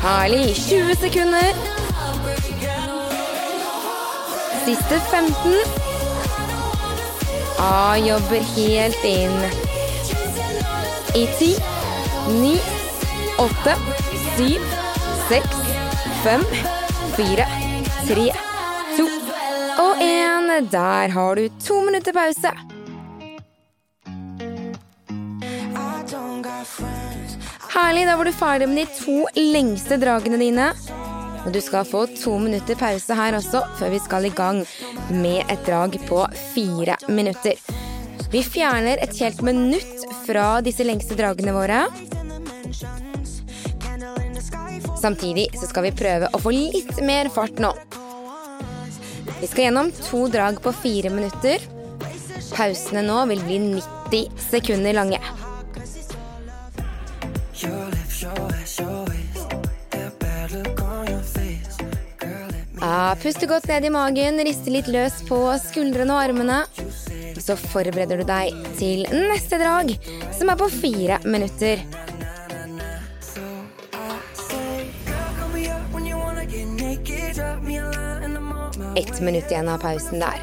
Herlig. 0.03 0.57
20 0.69 0.97
sekunder. 0.97 1.55
Siste 4.65 5.01
15. 5.11 5.57
Ja, 7.59 7.97
jobber 7.97 8.41
helt 8.57 9.05
inn. 9.05 9.41
I 11.15 11.27
10, 11.39 11.57
9, 12.29 12.61
8, 13.39 13.77
7, 14.37 14.61
6, 15.29 15.49
5, 16.25 16.78
4, 17.19 17.45
3, 18.07 18.25
2 18.97 19.05
og 19.83 20.03
én. 20.05 20.69
Der 20.71 21.09
har 21.09 21.35
du 21.35 21.49
to 21.67 21.81
minutter 21.83 22.13
pause. 22.15 22.53
Herlig, 27.75 28.05
da 28.07 28.15
var 28.19 28.25
du 28.25 28.33
ferdig 28.33 28.69
med 28.71 28.79
de 28.85 28.87
to 29.01 29.17
lengste 29.35 29.99
dragene 29.99 30.39
dine. 30.39 30.69
Og 31.43 31.51
du 31.55 31.59
skal 31.63 31.87
få 31.91 32.05
to 32.23 32.37
minutter 32.39 32.79
pause 32.79 33.19
her 33.19 33.39
også, 33.39 33.65
før 33.81 33.95
vi 33.97 34.03
skal 34.05 34.31
i 34.31 34.35
gang 34.35 34.63
med 35.11 35.43
et 35.51 35.67
drag 35.67 35.99
på 36.07 36.23
fire 36.55 37.01
minutter. 37.09 37.59
Vi 38.31 38.47
fjerner 38.47 39.03
et 39.03 39.19
helt 39.19 39.43
minutt 39.43 40.07
fra 40.23 40.61
disse 40.63 40.87
lengste 40.87 41.19
dragene 41.19 41.55
våre. 41.57 41.87
Samtidig 44.99 45.49
så 45.55 45.69
skal 45.71 45.87
vi 45.87 45.95
prøve 45.95 46.31
å 46.35 46.41
få 46.43 46.51
litt 46.55 46.97
mer 47.07 47.31
fart 47.31 47.61
nå. 47.63 47.71
Vi 49.39 49.47
skal 49.47 49.69
gjennom 49.69 49.93
to 49.95 50.25
drag 50.33 50.59
på 50.63 50.73
fire 50.75 51.13
minutter. 51.15 51.63
Pausene 52.51 53.05
nå 53.07 53.21
vil 53.31 53.45
bli 53.47 53.59
90 53.69 54.41
sekunder 54.49 54.97
lange. 54.99 55.21
Ja, 62.81 63.15
puste 63.23 63.47
godt 63.51 63.69
ned 63.69 63.85
i 63.85 63.91
magen, 63.95 64.43
riste 64.47 64.73
litt 64.75 64.91
løs 64.91 65.21
på 65.29 65.39
skuldrene 65.63 66.15
og 66.15 66.25
armene. 66.25 66.61
Så 67.39 67.55
forbereder 67.59 68.21
du 68.21 68.27
deg 68.27 68.55
til 68.79 69.07
neste 69.13 69.61
drag, 69.63 69.95
som 70.35 70.51
er 70.51 70.59
på 70.59 70.71
fire 70.73 71.23
minutter. 71.27 71.83
Ett 78.99 79.21
minutt 79.21 79.51
igjen 79.51 79.69
av 79.69 79.79
pausen 79.79 80.19
der. 80.19 80.41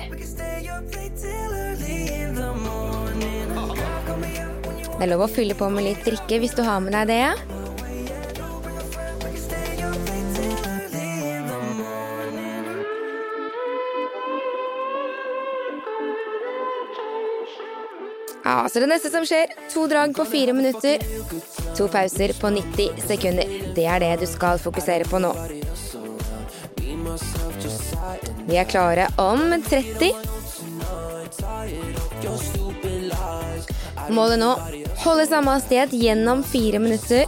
Det 4.95 5.03
er 5.03 5.09
lov 5.11 5.25
å 5.25 5.27
fylle 5.27 5.57
på 5.59 5.67
med 5.73 5.83
litt 5.83 6.05
drikke 6.07 6.39
hvis 6.39 6.55
du 6.55 6.61
har 6.63 6.79
med 6.79 6.95
deg 6.95 7.09
det. 7.11 7.55
Ja, 18.45 18.69
så 18.69 18.79
det 18.79 18.87
neste 18.87 19.11
som 19.11 19.27
skjer, 19.27 19.51
to 19.73 19.83
drag 19.91 20.15
på 20.15 20.23
fire 20.31 20.55
minutter. 20.55 21.03
To 21.75 21.91
pauser 21.91 22.31
på 22.39 22.55
90 22.55 23.03
sekunder. 23.03 23.55
Det 23.75 23.89
er 23.89 24.05
det 24.05 24.15
du 24.23 24.27
skal 24.31 24.63
fokusere 24.63 25.11
på 25.11 25.19
nå. 25.19 25.35
Vi 28.45 28.57
er 28.57 28.63
klare 28.69 29.07
om 29.17 29.61
30. 29.69 30.11
Målet 34.09 34.39
nå 34.39 34.51
holde 35.05 35.25
samme 35.27 35.55
hastighet 35.55 35.93
gjennom 35.93 36.43
fire 36.45 36.79
minutter. 36.79 37.25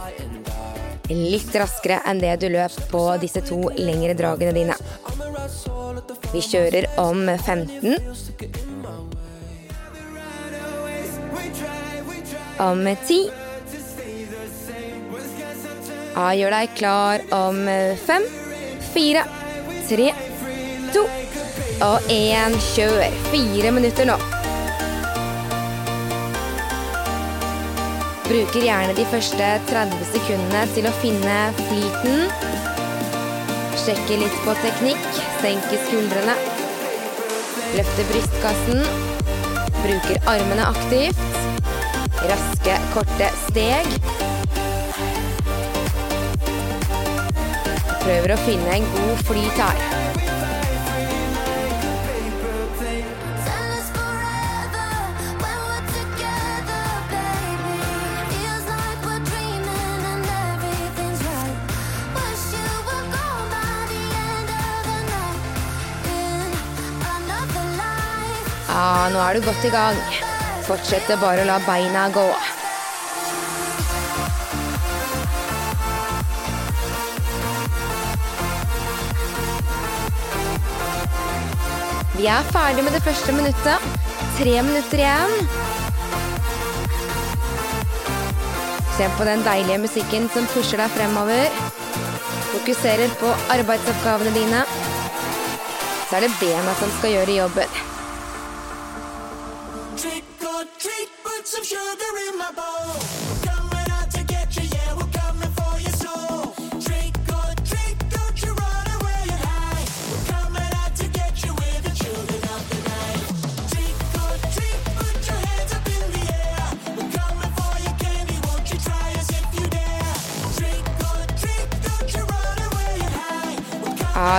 Litt 1.08 1.54
raskere 1.56 1.98
enn 2.06 2.20
det 2.22 2.36
du 2.42 2.48
løp 2.52 2.74
på 2.92 3.02
disse 3.22 3.42
to 3.48 3.58
lengre 3.80 4.14
dragene 4.14 4.54
dine. 4.54 4.76
Vi 6.32 6.42
kjører 6.44 6.86
om 7.00 7.24
15. 7.26 7.96
Om 12.58 12.86
10. 13.06 13.20
Ja, 16.18 16.30
gjør 16.34 16.50
deg 16.50 16.72
klar 16.78 17.22
om 17.34 17.60
5, 18.06 18.24
4, 18.94 19.22
3, 19.88 20.08
2 20.94 21.04
og 21.86 22.10
én. 22.12 22.56
Kjør. 22.72 23.06
Fire 23.30 23.72
minutter 23.74 24.08
nå. 24.08 24.16
Bruker 28.28 28.60
gjerne 28.60 28.92
de 28.92 29.06
første 29.08 29.46
30 29.70 30.08
sekundene 30.12 30.66
til 30.74 30.88
å 30.88 30.92
finne 31.00 31.36
flyten. 31.62 32.26
Sjekker 33.80 34.20
litt 34.20 34.40
på 34.44 34.56
teknikk. 34.60 35.06
Senker 35.40 35.80
skuldrene. 35.86 36.34
Løfter 37.78 38.10
brystkassen. 38.10 38.84
Bruker 39.80 40.20
armene 40.28 40.66
aktivt. 40.68 41.24
Raske, 42.28 42.76
korte 42.92 43.30
steg. 43.46 43.88
Prøver 48.02 48.34
å 48.34 48.38
finne 48.44 48.76
en 48.76 48.92
god 48.96 49.24
flyt 49.28 49.62
her. 49.62 50.07
Nå 69.12 69.20
er 69.24 69.38
du 69.38 69.44
godt 69.46 69.64
i 69.64 69.72
gang. 69.72 69.98
Fortsette 70.66 71.16
bare 71.20 71.44
å 71.44 71.48
la 71.48 71.58
beina 71.64 72.08
gå. 72.12 72.28
Vi 82.18 82.26
er 82.26 82.48
ferdig 82.52 82.82
med 82.82 82.96
det 82.96 83.04
første 83.06 83.32
minuttet. 83.32 83.84
Tre 84.38 84.54
minutter 84.66 85.04
igjen. 85.04 85.34
Se 88.98 89.06
på 89.14 89.26
den 89.28 89.44
deilige 89.46 89.78
musikken 89.84 90.26
som 90.34 90.48
pusher 90.52 90.82
deg 90.82 90.90
fremover. 90.96 91.60
Fokuserer 92.50 93.14
på 93.20 93.30
arbeidsoppgavene 93.54 94.34
dine. 94.34 94.64
Så 96.08 96.18
er 96.18 96.26
det 96.26 96.34
bena 96.40 96.74
som 96.80 96.90
skal 96.98 97.14
gjøre 97.14 97.38
jobben. 97.44 97.87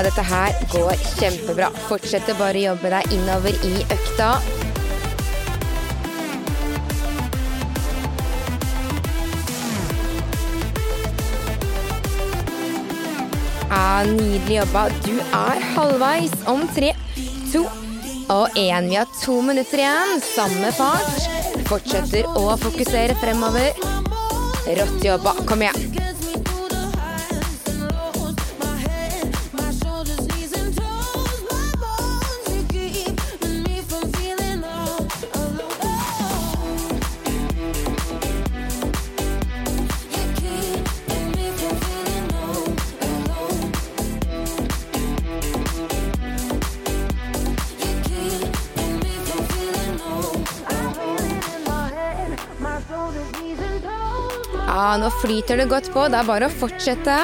Dette 0.06 0.24
her 0.24 0.56
går 0.72 0.96
kjempebra. 1.20 1.70
Fortsett 1.90 2.30
å 2.32 2.36
bare 2.40 2.62
jobbe 2.64 2.92
deg 2.94 3.14
innover 3.16 3.56
i 3.68 3.82
økta. 3.92 4.30
Ja, 13.70 14.02
nydelig 14.08 14.62
jobba. 14.62 14.88
Du 15.04 15.20
er 15.20 15.68
halvveis 15.76 16.34
om 16.48 16.64
tre, 16.76 16.96
to 17.52 17.66
og 18.30 18.58
én. 18.58 18.90
Vi 18.90 18.96
har 18.96 19.10
to 19.22 19.42
minutter 19.42 19.84
igjen. 19.84 20.20
Samme 20.24 20.72
fart. 20.80 21.24
Fortsetter 21.70 22.30
å 22.40 22.54
fokusere 22.62 23.18
fremover. 23.22 23.74
Rått 24.80 25.06
jobba. 25.06 25.36
Kom 25.50 25.66
igjen. 25.66 25.99
Flyter 55.22 55.58
det 55.58 55.70
godt 55.70 55.92
på. 55.94 56.08
Det 56.08 56.20
er 56.20 56.28
bare 56.28 56.48
å 56.50 56.54
fortsette. 56.54 57.18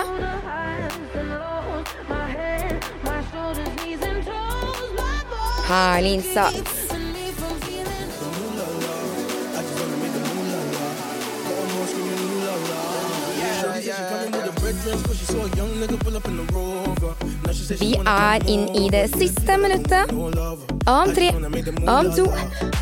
Herlig 5.66 6.20
innsats. 6.20 6.82
Vi 17.80 17.96
er 18.06 18.44
inn 18.50 18.68
i 18.78 18.90
det 18.94 19.08
siste 19.16 19.58
minuttet. 19.58 20.12
Om 20.86 21.14
tre, 21.16 21.32
om 21.88 22.12
to, 22.14 22.28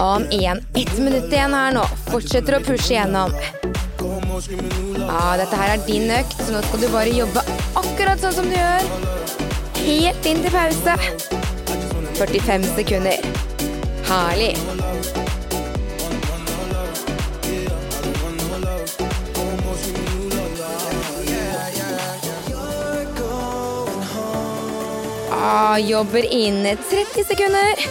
om 0.03 0.25
én. 0.31 0.59
Ett 0.75 0.97
minutt 0.99 1.31
igjen 1.31 1.55
her 1.55 1.71
nå. 1.77 1.85
Fortsetter 2.11 2.59
å 2.59 2.63
pushe 2.65 2.97
gjennom. 2.97 3.31
Ja, 4.33 5.35
dette 5.37 5.57
her 5.59 5.75
er 5.75 5.81
din 5.85 6.09
økt, 6.09 6.39
så 6.41 6.55
nå 6.55 6.61
skal 6.65 6.81
du 6.81 6.87
bare 6.89 7.11
jobbe 7.13 7.41
akkurat 7.77 8.17
sånn 8.17 8.33
som 8.33 8.47
du 8.49 8.55
gjør. 8.57 8.87
Helt 9.77 10.25
inn 10.25 10.41
til 10.41 10.49
pause. 10.49 10.95
45 12.17 12.65
sekunder. 12.73 13.27
Herlig. 14.09 14.55
Ah, 25.29 25.77
jobber 25.77 26.25
inn 26.25 26.63
30 26.89 27.27
sekunder. 27.29 27.85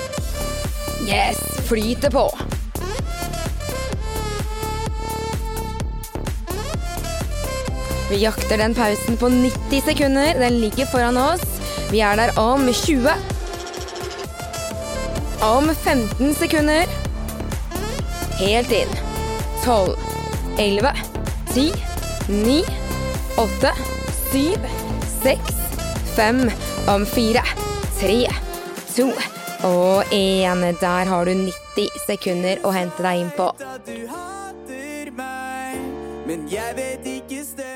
Yes, 1.06 1.38
flyter 1.70 2.10
på. 2.10 2.26
Vi 8.12 8.18
jakter 8.18 8.58
den 8.58 8.74
pausen 8.74 9.16
på 9.16 9.28
90 9.28 9.80
sekunder. 9.80 10.34
Den 10.38 10.60
ligger 10.60 10.86
foran 10.86 11.16
oss. 11.16 11.40
Vi 11.90 12.00
er 12.00 12.16
der 12.16 12.38
om 12.38 12.66
20. 12.72 13.08
Om 15.40 15.70
15 15.74 16.34
sekunder. 16.34 16.84
Helt 18.36 18.72
inn. 18.72 18.92
12, 19.64 19.96
11, 20.58 20.92
10, 21.54 21.72
9, 22.28 22.58
8, 23.38 23.72
7, 24.32 24.40
6, 25.22 25.40
5. 26.16 26.50
Om 26.88 27.06
4, 27.06 27.46
3, 28.00 28.26
2 28.96 29.08
og 29.64 30.04
1. 30.12 30.76
Der 30.80 31.04
har 31.14 31.24
du 31.24 31.32
90 31.32 31.88
sekunder 32.04 32.60
å 32.60 32.76
hente 32.76 33.08
deg 33.08 33.24
inn 33.24 33.32
på. 33.40 33.48
du 33.88 34.04
hater 34.12 35.16
meg, 35.16 35.80
men 36.28 36.46
jeg 36.52 36.76
vet 36.76 37.00
ikke. 37.00 37.11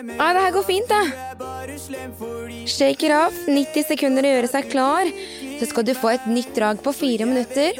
Ja, 0.07 0.33
det 0.33 0.43
her 0.45 0.53
går 0.55 0.63
fint, 0.63 0.87
da. 0.89 1.01
Du 1.03 1.15
er 1.19 1.39
bare 1.41 1.79
slem 1.83 2.13
fordi 2.15 2.61
Shake 2.71 3.09
it 3.09 3.13
off. 3.15 3.35
90 3.51 3.87
sekunder 3.89 4.27
å 4.27 4.31
gjøre 4.37 4.51
seg 4.53 4.69
klar. 4.71 5.11
Så 5.59 5.67
skal 5.71 5.87
du 5.89 5.95
få 5.99 6.13
et 6.15 6.29
nytt 6.31 6.53
drag 6.55 6.79
på 6.85 6.93
fire 6.95 7.27
minutter. 7.27 7.75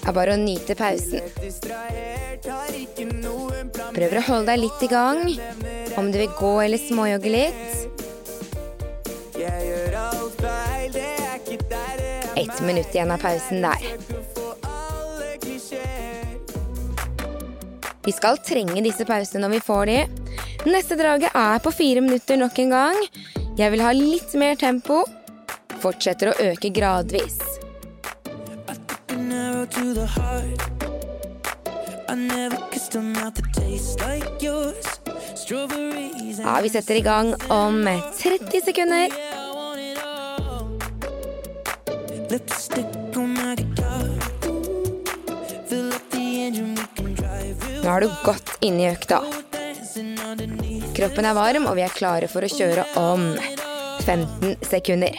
Det 0.00 0.08
er 0.08 0.16
bare 0.16 0.36
å 0.36 0.40
nyte 0.40 0.76
pausen. 0.76 1.24
Prøver 3.96 4.20
å 4.20 4.26
holde 4.28 4.52
deg 4.52 4.62
litt 4.66 4.84
i 4.84 4.90
gang. 4.92 5.24
Om 5.96 6.12
du 6.12 6.20
vil 6.20 6.36
gå 6.36 6.54
eller 6.66 6.80
småjogge 6.84 7.32
litt. 7.32 7.68
Ett 12.36 12.60
minutt 12.60 12.92
igjen 12.92 13.16
av 13.16 13.24
pausen 13.24 13.64
der. 13.64 14.19
Vi 18.04 18.12
skal 18.16 18.38
trenge 18.40 18.80
disse 18.84 19.04
pausene 19.04 19.44
når 19.44 19.56
vi 19.56 19.62
får 19.64 19.90
de. 19.90 19.98
Neste 20.68 20.96
draget 20.96 21.34
er 21.36 21.60
på 21.60 21.72
fire 21.74 22.00
minutter 22.04 22.38
nok 22.40 22.58
en 22.62 22.72
gang. 22.72 23.00
Jeg 23.58 23.72
vil 23.74 23.82
ha 23.84 23.92
litt 23.96 24.32
mer 24.40 24.56
tempo. 24.60 25.02
Fortsetter 25.80 26.32
å 26.32 26.38
øke 26.50 26.72
gradvis. 26.72 27.38
Ja, 36.40 36.60
vi 36.62 36.72
setter 36.72 36.96
i 36.96 37.04
gang 37.04 37.34
om 37.52 37.84
30 37.84 38.64
sekunder. 38.64 39.20
Lipstick 42.30 42.99
Nå 47.80 47.88
er 47.88 48.04
du 48.04 48.10
godt 48.24 48.50
inne 48.60 48.84
i 48.84 48.90
økta. 48.90 49.22
Kroppen 50.96 51.24
er 51.24 51.36
varm, 51.36 51.64
og 51.70 51.78
vi 51.78 51.84
er 51.86 51.94
klare 51.94 52.28
for 52.28 52.44
å 52.44 52.50
kjøre 52.50 52.84
om 53.00 53.30
15 54.04 54.56
sekunder. 54.68 55.16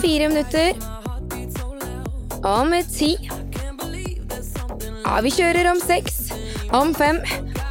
Fire 0.00 0.30
minutter. 0.32 0.74
Om 2.42 2.74
ti. 2.90 3.12
Ja, 5.04 5.20
vi 5.22 5.32
kjører 5.34 5.70
om 5.70 5.80
seks, 5.82 6.30
om 6.72 6.94
fem, 6.96 7.20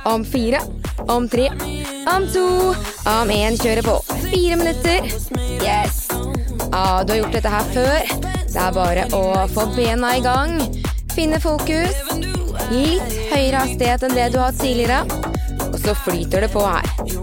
om 0.08 0.24
fire, 0.28 0.62
om 1.10 1.28
tre, 1.32 1.50
om 2.16 2.28
to, 2.32 2.48
om 3.10 3.34
én. 3.34 3.60
Kjører 3.60 3.84
på. 3.88 4.00
Fire 4.30 4.60
minutter. 4.62 5.12
Yes. 5.60 6.06
Ja, 6.72 7.04
du 7.04 7.16
har 7.16 7.24
gjort 7.24 7.40
dette 7.40 7.56
her 7.58 7.74
før. 7.74 8.29
Det 8.50 8.62
er 8.62 8.74
bare 8.74 9.06
å 9.14 9.24
få 9.54 9.68
bena 9.76 10.16
i 10.18 10.22
gang. 10.26 10.58
Finne 11.14 11.40
fokus. 11.44 11.94
Litt 12.74 13.18
høyere 13.30 13.64
hastighet 13.66 14.06
enn 14.08 14.18
det 14.18 14.30
du 14.34 14.40
har 14.42 14.52
hatt 14.52 14.62
tidligere. 14.62 15.04
Og 15.70 15.78
så 15.84 15.98
flyter 16.06 16.48
det 16.48 16.54
på 16.54 16.66
her. 16.66 17.19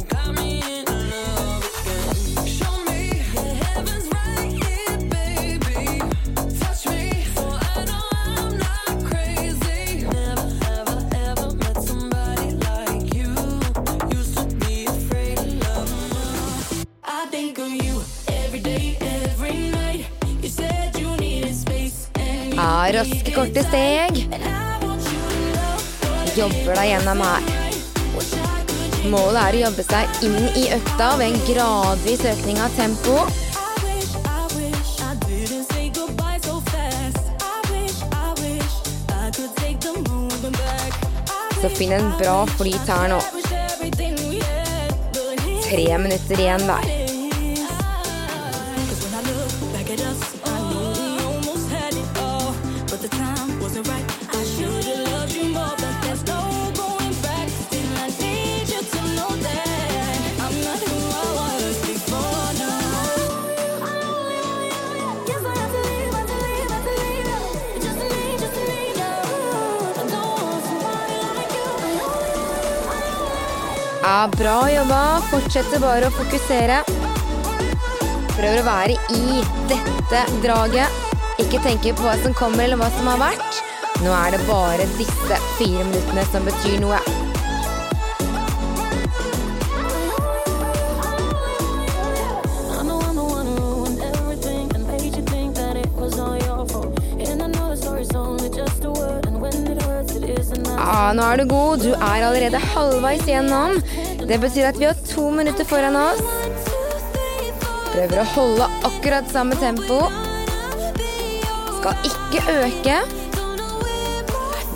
Raske, 22.97 23.33
korte 23.35 23.63
steg. 23.67 24.23
Jobber 26.37 26.77
deg 26.77 26.89
gjennom 26.91 27.21
her. 27.25 27.43
Målet 29.11 29.41
er 29.43 29.57
å 29.57 29.61
jobbe 29.67 29.85
seg 29.87 30.23
inn 30.27 30.39
i 30.59 30.65
økta 30.75 31.13
ved 31.21 31.29
en 31.29 31.43
gradvis 31.47 32.25
økning 32.33 32.61
av 32.63 32.73
tempo. 32.79 33.21
Så 41.61 41.73
finn 41.77 41.97
en 41.97 42.13
bra 42.21 42.39
flyt 42.57 42.93
her 42.93 43.11
nå. 43.15 43.21
Tre 45.67 45.89
minutter 45.99 46.41
igjen 46.41 46.71
der. 46.71 47.06
Bra 74.35 74.57
jobba. 74.71 75.03
Fortsetter 75.31 75.83
bare 75.83 76.09
å 76.09 76.15
fokusere. 76.15 76.81
Prøver 78.37 78.61
å 78.61 78.67
være 78.67 78.97
i 79.17 79.43
dette 79.71 80.25
draget. 80.45 81.05
Ikke 81.43 81.61
tenke 81.65 81.95
på 81.97 82.07
hva 82.07 82.17
som 82.23 82.37
kommer 82.37 82.65
eller 82.65 82.81
hva 82.81 82.91
som 82.97 83.09
har 83.13 83.21
vært. 83.21 83.63
Nå 84.05 84.13
er 84.13 84.35
det 84.37 84.43
bare 84.49 84.89
disse 84.99 85.41
fire 85.57 85.85
minuttene 85.89 86.27
som 86.33 86.45
betyr 86.49 86.81
noe. 86.85 87.01
Ja, 100.77 101.13
nå 101.15 101.23
er 101.23 101.39
du 101.39 101.45
god. 101.51 101.83
Du 101.85 101.93
er 101.95 102.25
allerede 102.27 102.59
halvveis 102.73 103.25
gjennom. 103.29 103.77
Det 104.29 104.39
betyr 104.39 104.67
at 104.67 104.79
vi 104.81 104.85
har 104.85 104.95
to 105.07 105.31
minutter 105.31 105.65
foran 105.65 105.97
oss. 105.97 106.19
Prøver 107.93 108.19
å 108.19 108.25
holde 108.35 108.67
akkurat 108.89 109.29
samme 109.31 109.55
tempo. 109.61 110.01
Skal 111.79 112.09
ikke 112.11 112.43
øke. 112.57 112.97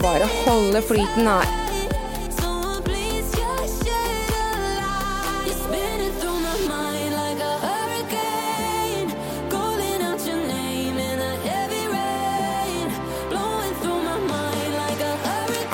Bare 0.01 0.29
holde 0.45 0.83
flyten 0.87 1.27
her. 1.27 1.57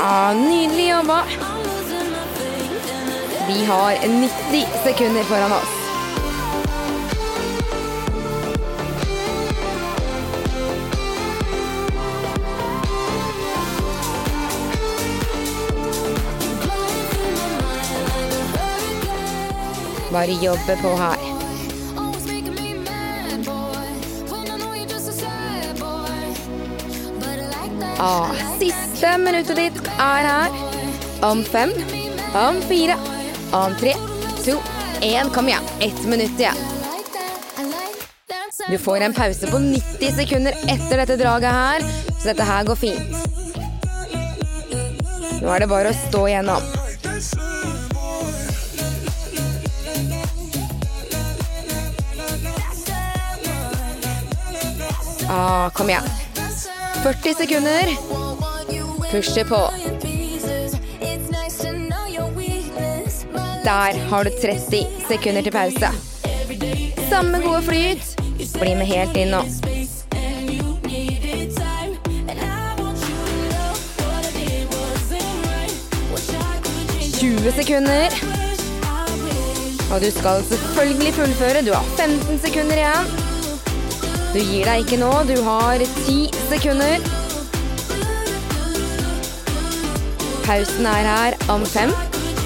Ah, 0.06 0.32
nydelig 0.32 0.88
jobba. 0.88 1.45
Vi 3.48 3.64
har 3.64 3.92
90 3.92 4.66
sekunder 4.84 5.22
foran 5.22 5.52
oss. 5.52 5.72
Bare 20.12 20.32
jobbe 20.32 20.76
på 20.82 20.88
her. 20.96 21.16
Ah, 27.98 28.30
siste 28.58 29.18
minuttet 29.18 29.56
ditt 29.56 29.86
er 29.98 30.30
her. 30.30 30.50
Om 31.22 31.44
fem, 31.44 31.70
om 32.34 32.58
fire, 32.68 32.96
om 33.52 33.74
tre, 33.80 33.94
to, 34.44 34.56
én. 35.00 35.30
Kom 35.30 35.48
igjen. 35.48 35.62
Ett 35.80 36.04
minutt 36.04 36.40
igjen. 36.40 36.56
Du 38.70 38.78
får 38.78 39.00
en 39.00 39.14
pause 39.14 39.46
på 39.46 39.58
90 39.58 40.12
sekunder 40.16 40.52
etter 40.66 40.96
dette 40.96 41.16
draget 41.16 41.52
her, 41.52 41.84
så 42.20 42.32
dette 42.32 42.42
her 42.42 42.64
går 42.66 42.74
fint. 42.74 43.26
Nå 45.42 45.52
er 45.52 45.62
det 45.62 45.68
bare 45.70 45.92
å 45.92 45.98
stå 46.08 46.24
igjennom. 46.26 46.62
Ah, 55.30 55.70
kom 55.70 55.90
igjen. 55.90 56.02
40 57.02 57.34
sekunder. 57.34 57.96
Pusher 59.10 59.44
på. 59.44 59.95
Der 63.66 63.98
har 64.10 64.24
du 64.24 64.30
30 64.30 64.86
sekunder 65.08 65.42
til 65.42 65.52
pause. 65.52 65.88
Samme 67.10 67.38
gode 67.42 67.62
flyt. 67.62 68.04
Bli 68.60 68.74
med 68.78 68.86
helt 68.86 69.16
inn 69.18 69.32
nå. 69.34 69.40
space 69.50 70.06
and 70.14 70.52
you 70.54 70.66
needed 70.84 71.50
time. 71.56 71.96
And 72.30 72.38
I 72.38 72.76
want 72.78 73.02
you 73.08 73.16
to 73.26 73.34
know 73.50 73.72
what 74.04 74.22
I 74.22 74.32
did 74.36 74.70
wasn't 74.76 75.48
right. 75.50 75.74
Wish 76.12 76.30
I 76.30 76.60
could 76.62 77.10
change 77.10 77.42
20 77.42 77.52
sekunder. 77.58 78.08
Og 79.92 80.00
du 80.00 80.10
skal 80.20 80.46
selvfølgelig 80.52 81.12
fullføre. 81.18 81.66
Du 81.66 81.72
har 81.74 81.84
15 81.98 82.38
sekunder 82.46 82.76
igjen. 82.84 83.12
Du 84.34 84.38
gir 84.38 84.64
deg 84.70 84.86
ikke 84.86 85.02
nå. 85.02 85.12
Du 85.34 85.42
har 85.42 85.82
10 86.06 86.30
sekunder. 86.54 86.98
Pausen 90.46 90.86
er 90.86 91.12
her 91.12 91.40
om 91.50 91.66
fem, 91.66 91.90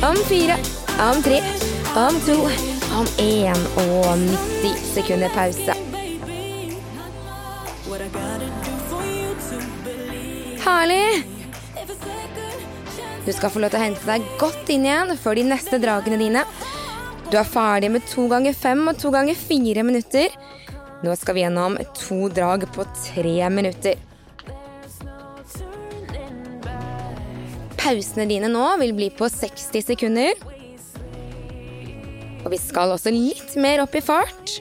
om 0.03 0.17
fire, 0.25 0.57
om 1.01 1.23
tre, 1.23 1.39
om 1.97 2.17
to, 2.27 2.35
om 2.93 3.07
én 3.19 3.61
og 3.81 4.19
90 4.21 4.81
sekunder 4.95 5.33
pause. 5.33 5.77
Herlig! 10.61 11.25
Du 13.25 13.33
skal 13.33 13.53
få 13.53 13.63
lov 13.63 13.73
til 13.73 13.81
å 13.81 13.85
hente 13.85 14.05
deg 14.09 14.29
godt 14.41 14.69
inn 14.73 14.85
igjen 14.85 15.15
før 15.21 15.41
de 15.41 15.47
neste 15.49 15.81
dragene 15.81 16.21
dine. 16.21 16.45
Du 17.31 17.39
er 17.41 17.49
ferdig 17.49 17.93
med 17.95 18.05
to 18.11 18.27
ganger 18.29 18.57
fem 18.57 18.85
og 18.91 19.01
to 19.01 19.13
ganger 19.15 19.41
fire 19.41 19.87
minutter. 19.87 20.37
Nå 21.01 21.17
skal 21.17 21.37
vi 21.37 21.47
gjennom 21.47 21.81
to 21.97 22.29
drag 22.29 22.69
på 22.77 22.85
tre 23.07 23.35
minutter. 23.49 23.97
Pausene 27.81 28.29
dine 28.29 28.53
nå 28.53 28.67
vil 28.85 28.93
bli 28.99 29.09
på 29.17 29.33
60 29.33 29.87
sekunder. 29.95 30.50
Og 32.45 32.51
vi 32.55 32.59
skal 32.61 32.95
også 32.95 33.13
litt 33.13 33.57
mer 33.61 33.83
opp 33.85 33.95
i 33.97 34.05
fart. 34.05 34.61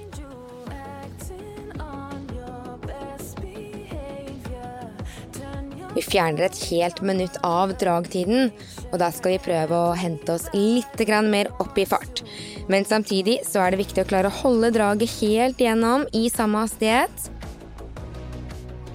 Vi 5.95 6.03
fjerner 6.05 6.45
et 6.45 6.59
helt 6.69 7.01
minutt 7.03 7.35
av 7.43 7.73
dragtiden, 7.81 8.51
og 8.91 8.99
da 9.01 9.09
skal 9.11 9.33
vi 9.33 9.41
prøve 9.49 9.75
å 9.75 9.95
hente 9.97 10.35
oss 10.35 10.45
litt 10.53 11.01
mer 11.27 11.49
opp 11.59 11.77
i 11.81 11.85
fart. 11.89 12.21
Men 12.69 12.85
samtidig 12.85 13.39
så 13.47 13.63
er 13.63 13.73
det 13.73 13.81
viktig 13.81 14.05
å 14.05 14.07
klare 14.07 14.29
å 14.29 14.37
holde 14.43 14.69
draget 14.75 15.17
helt 15.19 15.59
gjennom 15.59 16.05
i 16.13 16.29
samme 16.29 16.61
hastighet. 16.61 17.29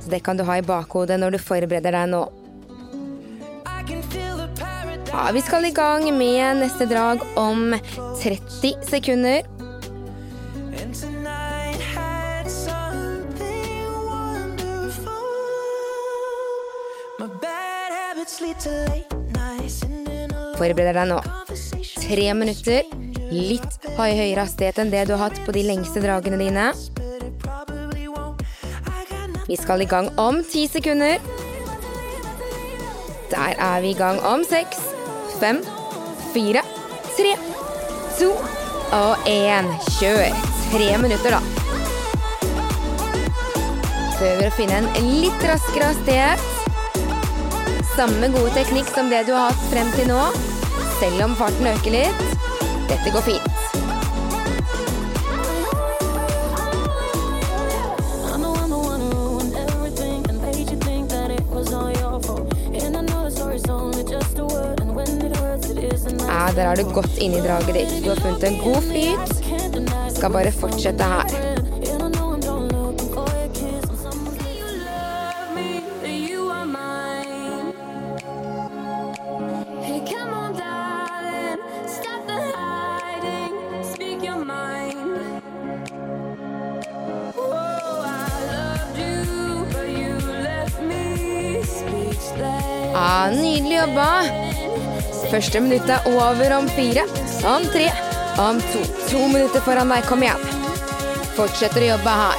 Så 0.00 0.12
det 0.12 0.22
kan 0.24 0.38
du 0.38 0.44
ha 0.44 0.56
i 0.60 0.64
bakhodet 0.64 1.18
når 1.20 1.36
du 1.36 1.42
forbereder 1.42 1.92
deg 1.92 2.08
nå. 2.14 2.22
Ja, 5.14 5.30
vi 5.32 5.40
skal 5.40 5.64
i 5.64 5.70
gang 5.70 6.08
med 6.18 6.56
neste 6.58 6.86
drag 6.90 7.20
om 7.38 7.76
30 8.22 8.72
sekunder. 8.82 9.42
And 10.82 10.94
tonight 10.94 11.78
had 11.94 12.50
something 12.50 13.86
wonderful. 14.06 15.12
My 17.20 17.26
bad 17.26 17.92
habits 17.94 18.40
lead 18.40 18.58
to 18.60 18.70
late 18.70 19.14
nights 19.30 19.82
and 19.82 20.06
then 20.06 20.32
a 20.34 20.56
Forbered 20.58 20.98
deg 20.98 21.06
nå. 21.12 21.20
Tre 22.02 22.26
minutter. 22.34 22.82
Litt 23.30 23.86
høy 23.94 24.10
høyere 24.18 24.42
hastighet 24.42 24.82
enn 24.82 24.90
det 24.90 25.04
du 25.06 25.14
har 25.14 25.28
hatt 25.28 25.38
på 25.46 25.54
de 25.54 25.62
lengste 25.68 26.02
dragene 26.02 26.42
dine. 26.42 26.72
Vi 29.46 29.62
skal 29.62 29.86
i 29.86 29.86
gang 29.86 30.10
om 30.18 30.42
ti 30.42 30.66
sekunder. 30.66 31.22
Der 33.30 33.54
er 33.62 33.80
vi 33.80 33.94
i 33.94 33.98
gang 33.98 34.18
om 34.26 34.42
seks, 34.46 34.93
fem, 35.44 35.60
fire, 36.32 36.62
tre, 37.16 37.34
to 38.18 38.30
og 38.96 39.26
én. 39.28 39.68
Kjør. 39.98 40.32
Tre 40.72 40.86
minutter, 41.02 41.36
da. 41.36 41.40
Prøver 44.14 44.48
å 44.48 44.54
finne 44.56 44.80
en 44.80 44.88
litt 45.20 45.44
raskere 45.44 45.90
hastighet. 45.92 46.40
Samme 47.94 48.32
gode 48.32 48.54
teknikk 48.56 48.88
som 48.94 49.12
det 49.12 49.26
du 49.28 49.34
har 49.36 49.52
hatt 49.52 49.68
frem 49.68 49.92
til 49.98 50.08
nå, 50.10 50.22
selv 50.96 51.28
om 51.28 51.36
farten 51.38 51.70
øker 51.74 51.98
litt. 51.98 52.26
Dette 52.88 53.12
går 53.12 53.28
fint. 53.28 53.63
Der 66.54 66.68
er 66.70 66.74
du 66.78 66.84
godt 66.94 67.18
inn 67.18 67.32
i 67.34 67.40
draget 67.42 67.74
ditt. 67.74 68.04
Du 68.04 68.08
har 68.12 68.20
funnet 68.22 68.44
en 68.46 68.58
god 68.62 68.82
flyt. 68.86 70.14
Skal 70.16 70.30
bare 70.30 70.52
fortsette 70.52 71.04
her. 71.04 71.26
Ja, 92.94 93.30
Nydelig 93.30 93.76
jobba. 93.76 94.53
Første 95.34 95.60
minutt 95.60 95.88
er 95.90 96.04
over 96.06 96.52
om 96.54 96.68
fire, 96.76 97.02
om 97.42 97.64
tre, 97.74 97.88
om 98.38 98.60
to. 98.70 98.82
To 99.10 99.24
minutter 99.32 99.64
foran 99.66 99.90
deg. 99.90 100.06
Kom 100.06 100.22
igjen. 100.22 100.38
Fortsetter 101.34 101.82
å 101.82 101.88
jobbe 101.88 102.14
her. 102.20 102.38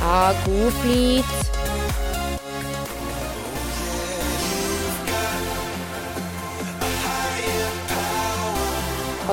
Ja, 0.00 0.32
god 0.48 0.80
flyt. 0.80 1.43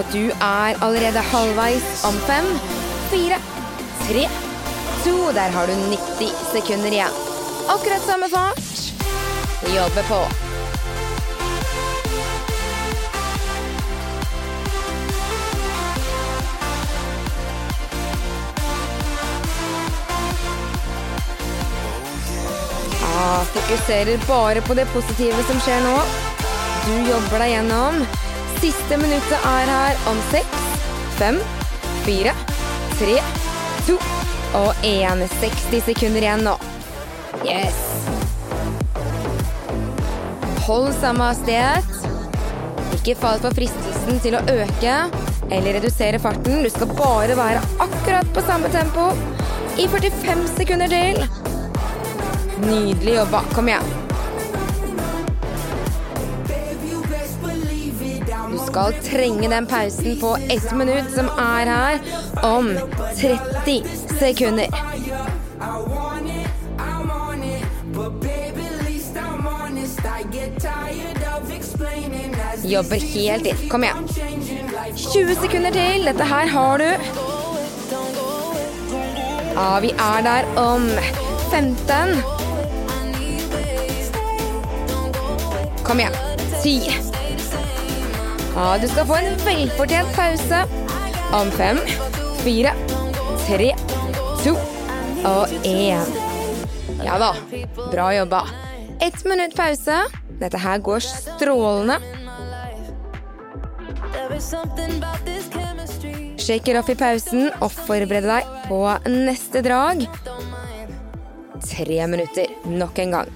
Og 0.02 0.08
du 0.14 0.32
er 0.34 0.80
allerede 0.82 1.22
halvveis 1.30 2.06
om 2.10 2.16
fem, 2.26 2.46
fire, 3.12 3.38
tre, 4.08 4.24
to. 5.04 5.14
Der 5.38 5.54
har 5.54 5.68
du 5.70 5.74
90 5.74 6.32
sekunder 6.54 6.90
igjen. 6.90 7.18
Akkurat 7.70 8.02
samme 8.02 8.30
fart. 8.32 8.58
Jobbe 9.76 10.04
på. 10.08 10.22
Ja, 23.02 23.44
fokuserer 23.54 24.18
bare 24.28 24.62
på 24.62 24.74
det 24.74 24.90
positive 24.98 25.44
som 25.44 25.62
skjer 25.62 25.86
nå. 25.86 25.96
Du 26.90 26.94
jobber 27.12 27.46
deg 27.46 27.56
gjennom. 27.56 28.20
Siste 28.62 28.97
minuttet 29.02 29.45
er 29.47 29.69
her 29.71 29.95
om 30.12 30.19
seks, 30.30 30.65
fem, 31.17 31.39
fire, 32.06 32.34
tre, 33.00 33.15
to 33.88 33.95
og 34.60 34.84
én. 34.86 35.24
60 35.39 35.82
sekunder 35.88 36.21
igjen 36.21 36.43
nå. 36.45 36.54
Yes. 37.41 37.80
Hold 40.67 40.91
samme 41.00 41.32
hastighet. 41.32 41.89
Ikke 43.00 43.17
fall 43.17 43.41
for 43.41 43.58
fristelsen 43.58 44.21
til 44.21 44.38
å 44.38 44.43
øke 44.54 45.00
eller 45.50 45.80
redusere 45.80 46.21
farten. 46.21 46.62
Du 46.62 46.69
skal 46.69 46.93
bare 47.02 47.39
være 47.39 47.65
akkurat 47.82 48.30
på 48.36 48.45
samme 48.45 48.69
tempo 48.78 49.10
i 49.82 49.89
45 49.89 50.45
sekunder 50.60 50.93
til. 50.93 51.26
Nydelig 52.67 53.17
jobba. 53.24 53.41
Kom 53.58 53.74
igjen. 53.74 54.01
Skal 58.67 58.93
trenge 59.04 59.50
den 59.50 59.67
pausen 59.67 60.19
på 60.21 60.38
ett 60.50 60.71
minutt 60.78 61.12
som 61.15 61.30
er 61.38 61.65
her, 61.65 62.00
om 62.43 62.71
30 63.19 63.84
sekunder. 64.19 64.67
Jobber 72.63 72.95
helt 72.95 73.45
inn. 73.45 73.69
Kom 73.69 73.84
igjen. 73.84 74.08
20 74.95 75.36
sekunder 75.36 75.71
til. 75.71 76.06
Dette 76.06 76.24
her 76.24 76.47
har 76.47 76.78
du. 76.78 76.89
Ja, 79.56 79.80
vi 79.84 79.91
er 79.91 80.21
der 80.24 80.47
om 80.62 80.88
15. 81.52 82.24
Kom 85.84 86.00
igjen. 86.00 86.15
10. 86.63 87.11
Ja, 88.56 88.78
du 88.82 88.88
skal 88.88 89.06
få 89.08 89.16
en 89.16 89.38
velfortjent 89.46 90.16
pause. 90.16 90.64
Om 91.34 91.52
fem, 91.56 91.78
fire, 92.44 92.74
tre, 93.46 93.70
to 94.44 94.56
og 95.24 95.54
én. 95.64 96.12
Ja 97.06 97.16
da. 97.22 97.32
Bra 97.92 98.10
jobba. 98.16 98.42
Ett 99.00 99.24
minutt 99.26 99.56
pause. 99.56 100.02
Dette 100.42 100.58
her 100.58 100.78
går 100.84 101.00
strålende. 101.00 102.00
Shaker 106.42 106.80
off 106.82 106.90
i 106.90 106.98
pausen 107.00 107.48
og 107.62 107.72
forbered 107.72 108.28
deg 108.28 108.52
på 108.68 108.82
neste 109.08 109.64
drag. 109.64 110.04
Tre 111.62 112.08
minutter 112.12 112.52
nok 112.68 113.00
en 113.00 113.16
gang. 113.16 113.32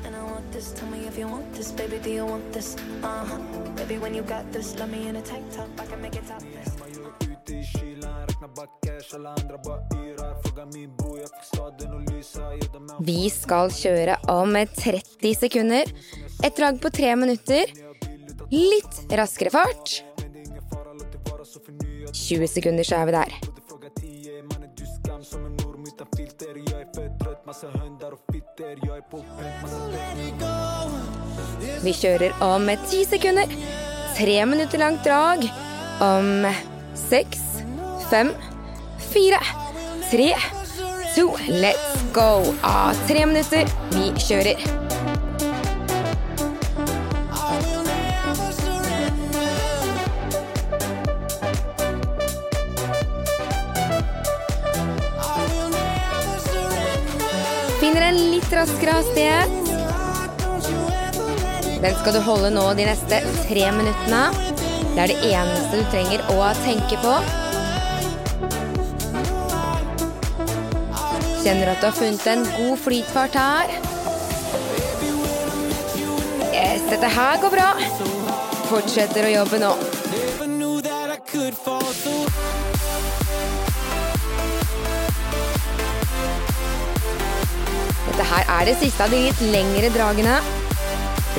Baby. 3.76 3.98
When 3.98 4.16
you 4.16 4.24
got 4.24 4.54
this, 4.54 4.80
love 4.80 4.92
me 4.92 5.10
in 5.10 5.16
a 5.16 5.22
tank 5.22 5.44
top. 5.56 5.68
I 5.80 5.86
can 5.86 6.02
make 6.02 6.16
it 6.16 6.28
topless. 6.28 6.68
Ute 7.22 7.54
i 7.54 7.64
kylan, 7.64 8.28
räkna 8.28 8.48
backers, 8.48 9.14
alle 9.14 9.30
andre 9.30 9.58
bare 9.66 9.82
Fråga 10.44 10.66
min 10.66 10.96
bro, 10.98 11.18
jeg 11.18 11.30
fikk 11.30 11.44
staden 11.44 11.96
att 11.96 12.14
lysa 12.14 12.52
Vi 13.00 13.30
skal 13.30 13.72
kjøre 13.72 14.18
om 14.28 14.68
30 14.76 15.36
sekunder. 15.36 15.84
Et 16.44 16.58
drag 16.58 16.82
på 16.82 16.90
tre 16.90 17.16
minutter. 17.16 17.66
Litt 18.50 19.12
raskere 19.12 19.50
fart. 19.50 20.04
20 22.14 22.48
sekunder, 22.48 22.84
så 22.84 22.96
er 22.96 23.06
vi 23.06 23.12
der. 23.12 23.56
som 25.26 25.46
en 25.46 25.60
orm 25.66 25.86
filter 25.86 26.08
fitter 26.16 26.56
Jag 28.88 28.98
är 28.98 29.02
på 29.02 29.18
Vi 31.86 31.92
kjører 31.94 32.34
om 32.42 32.66
ti 32.90 33.04
sekunder. 33.06 33.52
Tre 34.18 34.38
minutter 34.50 34.82
langt 34.82 35.04
drag. 35.06 35.44
Om 36.02 36.48
seks, 36.98 37.44
fem, 38.10 38.32
fire, 39.12 39.38
tre, 40.10 40.32
to. 41.14 41.28
Let's 41.46 42.02
go! 42.16 42.56
Ah, 42.66 42.90
tre 43.06 43.28
minutter. 43.30 43.70
Vi 43.94 44.10
kjører. 44.18 44.58
Finner 57.78 58.10
en 58.10 58.20
litt 58.34 58.50
raskere 58.58 58.98
hastighet. 58.98 59.65
Den 61.86 61.94
skal 62.02 62.16
du 62.16 62.20
holde 62.26 62.50
nå 62.50 62.62
de 62.74 62.86
neste 62.88 63.20
tre 63.46 63.66
minuttene. 63.76 64.22
Det 64.96 65.04
er 65.04 65.12
det 65.12 65.18
eneste 65.28 65.78
du 65.78 65.84
trenger 65.92 66.24
å 66.34 66.48
tenke 66.64 66.98
på. 66.98 67.12
Kjenner 71.44 71.62
du 71.62 71.74
at 71.76 71.84
du 71.84 71.86
har 71.86 71.94
funnet 71.94 72.26
en 72.32 72.42
god 72.56 72.82
flytfart 72.88 73.38
her? 73.38 73.76
Yes, 76.56 76.90
dette 76.90 77.14
her 77.20 77.38
går 77.46 77.54
bra. 77.54 77.70
Fortsetter 78.72 79.30
å 79.30 79.34
jobbe 79.36 79.62
nå. 79.62 79.74
Dette 88.10 88.32
her 88.34 88.54
er 88.58 88.72
det 88.72 88.80
siste 88.82 89.06
av 89.06 89.14
de 89.14 89.28
litt 89.30 89.50
lengre 89.54 89.94
dragene. 89.94 90.65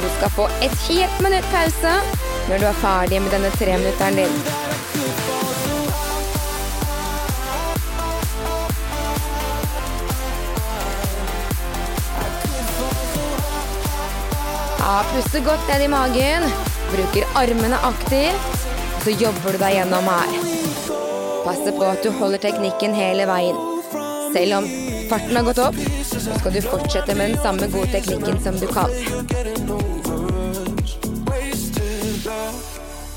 Du 0.07 0.13
skal 0.13 0.31
få 0.31 0.45
et 0.63 0.75
helt 0.89 1.21
minutt 1.25 1.47
pause 1.51 1.93
når 2.47 2.61
du 2.63 2.65
er 2.69 2.77
ferdig 2.79 3.19
med 3.25 3.33
denne 3.35 3.49
treminutteren 3.59 4.19
din. 4.21 4.37
Ja, 14.79 15.03
puste 15.11 15.43
godt 15.49 15.67
ned 15.73 15.83
i 15.83 15.91
magen. 15.91 16.47
Bruker 16.93 17.27
armene 17.43 17.83
aktivt. 17.91 18.63
Så 19.03 19.11
jobber 19.11 19.59
du 19.59 19.59
deg 19.65 19.75
gjennom 19.81 20.07
her. 20.07 20.39
Passe 21.43 21.75
på 21.75 21.91
at 21.91 22.07
du 22.07 22.13
holder 22.21 22.47
teknikken 22.47 22.95
hele 22.95 23.27
veien. 23.27 23.59
Selv 24.31 24.61
om 24.61 24.71
farten 25.11 25.35
har 25.35 25.51
gått 25.51 25.65
opp, 25.67 25.83
så 26.07 26.23
skal 26.23 26.55
du 26.55 26.63
fortsette 26.63 27.19
med 27.19 27.35
den 27.35 27.43
samme 27.43 27.67
gode 27.75 27.91
teknikken 27.91 28.39
som 28.47 28.63
du 28.63 28.71
kan. 28.71 28.95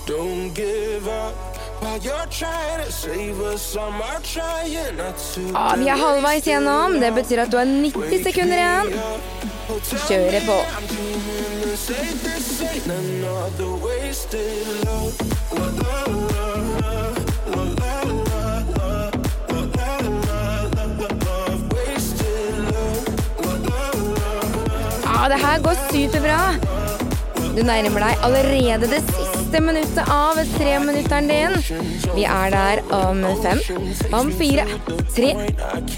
Don't 0.09 0.55
give 0.55 1.07
up. 1.07 1.35
While 1.81 1.99
you're 1.99 2.25
trying 2.31 2.83
to 2.83 2.91
save 2.91 3.39
us, 3.41 3.77
I'm 3.77 4.01
trying 4.23 4.97
not 4.97 5.15
to. 5.35 5.41
Ja, 5.53 5.75
vi 5.77 5.87
er 5.87 5.97
halvveis 6.01 6.47
gjennom. 6.47 6.99
Det 6.99 7.11
betyr 7.13 7.43
at 7.43 7.51
du 7.51 7.57
har 7.57 7.65
90 7.65 8.23
sekunder 8.23 8.57
igjen. 8.57 8.87
Kjøre 10.07 10.41
på. 10.49 10.57
Ja, 25.05 25.29
det 25.29 25.39
her 25.45 25.61
går 25.61 25.75
superbra. 25.93 26.41
Du 27.57 27.63
nærmer 27.65 27.99
deg 27.99 28.23
allerede 28.23 28.87
det 28.87 29.03
siste 29.05 29.28
minuttet 29.57 30.09
av 30.09 30.37
treminutteren 30.57 31.27
din. 31.27 31.55
Vi 32.15 32.23
er 32.23 32.51
der 32.53 32.81
om 32.93 33.23
fem, 33.41 33.59
om 34.13 34.29
fire, 34.31 34.65
tre, 35.15 35.33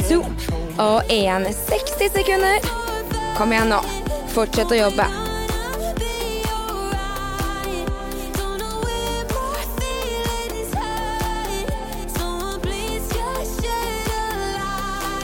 to 0.07 0.21
og 0.79 1.11
én. 1.11 1.45
60 1.67 2.13
sekunder. 2.15 2.71
Kom 3.37 3.51
igjen 3.51 3.73
nå. 3.73 3.81
Fortsett 4.31 4.71
å 4.71 4.79
jobbe. 4.79 5.07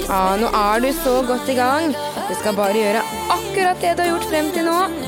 Ja, 0.07 0.21
nå 0.39 0.47
er 0.55 0.79
du 0.83 0.91
så 0.95 1.19
godt 1.27 1.49
i 1.51 1.55
gang. 1.55 1.93
Du 2.27 2.35
skal 2.35 2.55
bare 2.55 2.75
gjøre 2.75 3.03
akkurat 3.31 3.79
det 3.83 3.95
du 3.95 4.03
har 4.03 4.13
gjort 4.15 4.31
frem 4.31 4.51
til 4.55 4.67
nå. 4.67 5.06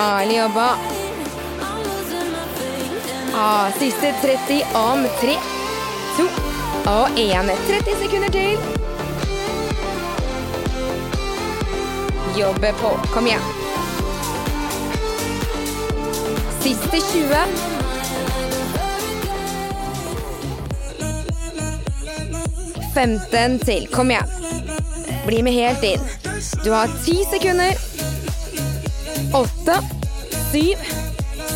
Herlig 0.00 0.36
jobba. 0.38 0.68
Ah, 3.34 3.70
siste 3.78 4.14
30 4.22 4.64
om 4.74 5.06
3, 5.20 5.34
2 6.16 6.22
og 6.90 7.18
1. 7.18 7.50
30 7.66 7.96
sekunder 8.02 8.28
til. 8.28 8.58
Jobbe 12.38 12.72
på. 12.80 12.90
Kom 13.12 13.26
igjen. 13.26 13.44
Siste 16.62 16.96
20. 16.96 17.36
Femten 22.94 23.58
til. 23.58 23.88
Kom 23.92 24.10
igjen. 24.10 24.28
Bli 25.26 25.42
med 25.42 25.52
helt 25.52 25.84
inn. 25.84 26.00
Du 26.64 26.72
har 26.72 26.88
ti 27.04 27.20
sekunder. 27.28 27.76
Åtte, 29.34 29.78
syv, 30.52 30.76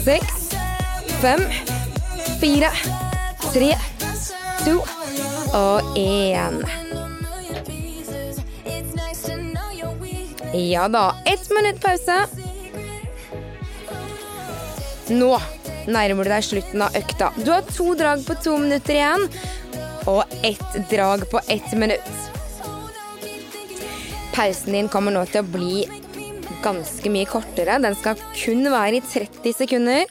seks, 0.04 0.50
fem, 1.20 1.40
fire, 2.40 2.70
tre, 3.52 3.72
to 4.64 4.76
og 5.54 5.96
én. 5.98 6.60
Ja 10.54 10.88
da. 10.88 11.16
Ett 11.26 11.50
minutt 11.50 11.80
pause. 11.82 12.20
Nå 15.08 15.32
nærmer 15.90 16.24
du 16.24 16.30
deg 16.30 16.46
slutten 16.46 16.86
av 16.86 16.94
økta. 16.94 17.32
Du 17.42 17.50
har 17.50 17.66
to 17.74 17.88
drag 17.98 18.22
på 18.26 18.38
to 18.38 18.54
minutter 18.62 19.00
igjen, 19.00 19.26
og 20.06 20.22
ett 20.46 20.78
drag 20.90 21.26
på 21.30 21.42
ett 21.48 21.74
minutt. 21.74 22.14
Pausen 24.34 24.72
din 24.78 24.88
kommer 24.88 25.10
nå 25.10 25.26
til 25.26 25.42
å 25.42 25.52
bli 25.58 26.03
ganske 26.64 27.12
mye 27.12 27.28
kortere. 27.28 27.78
Den 27.82 27.96
skal 27.98 28.20
kun 28.32 28.64
være 28.72 28.98
i 28.98 29.04
30 29.04 29.52
sekunder. 29.60 30.08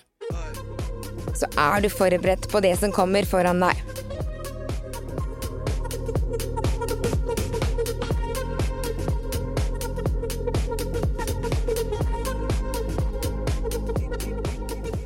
Så 1.33 1.49
er 1.57 1.81
du 1.81 1.89
forberedt 1.89 2.47
på 2.51 2.61
det 2.63 2.75
som 2.79 2.93
kommer 2.93 3.25
foran 3.27 3.63
deg. 3.63 3.81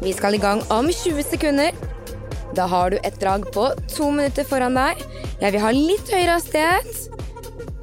Vi 0.07 0.13
skal 0.15 0.37
i 0.37 0.39
gang 0.39 0.61
om 0.71 0.87
20 0.87 1.23
sekunder. 1.27 1.75
Da 2.55 2.67
har 2.71 2.91
du 2.91 2.97
et 3.03 3.17
drag 3.19 3.43
på 3.51 3.65
to 3.91 4.07
minutter 4.11 4.47
foran 4.47 4.77
deg. 4.77 5.01
Jeg 5.41 5.53
vil 5.53 5.63
ha 5.63 5.71
litt 5.75 6.11
høyere 6.13 6.37
hastighet. 6.37 7.07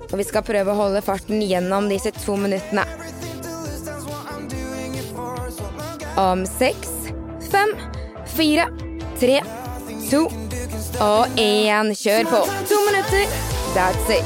Og 0.09 0.17
vi 0.21 0.27
skal 0.27 0.47
prøve 0.47 0.73
å 0.73 0.79
holde 0.79 1.05
farten 1.05 1.43
gjennom 1.45 1.91
disse 1.91 2.15
to 2.23 2.39
minuttene. 2.41 2.87
Om 6.17 6.47
seks, 6.47 6.89
fem, 7.51 7.77
fire, 8.37 8.69
tre, 9.21 9.41
to 10.11 10.21
og 11.03 11.27
én. 11.37 11.91
Kjør 11.99 12.29
på. 12.31 12.41
To 12.71 12.79
minutter. 12.87 13.27
That's 13.75 14.11
it. 14.15 14.25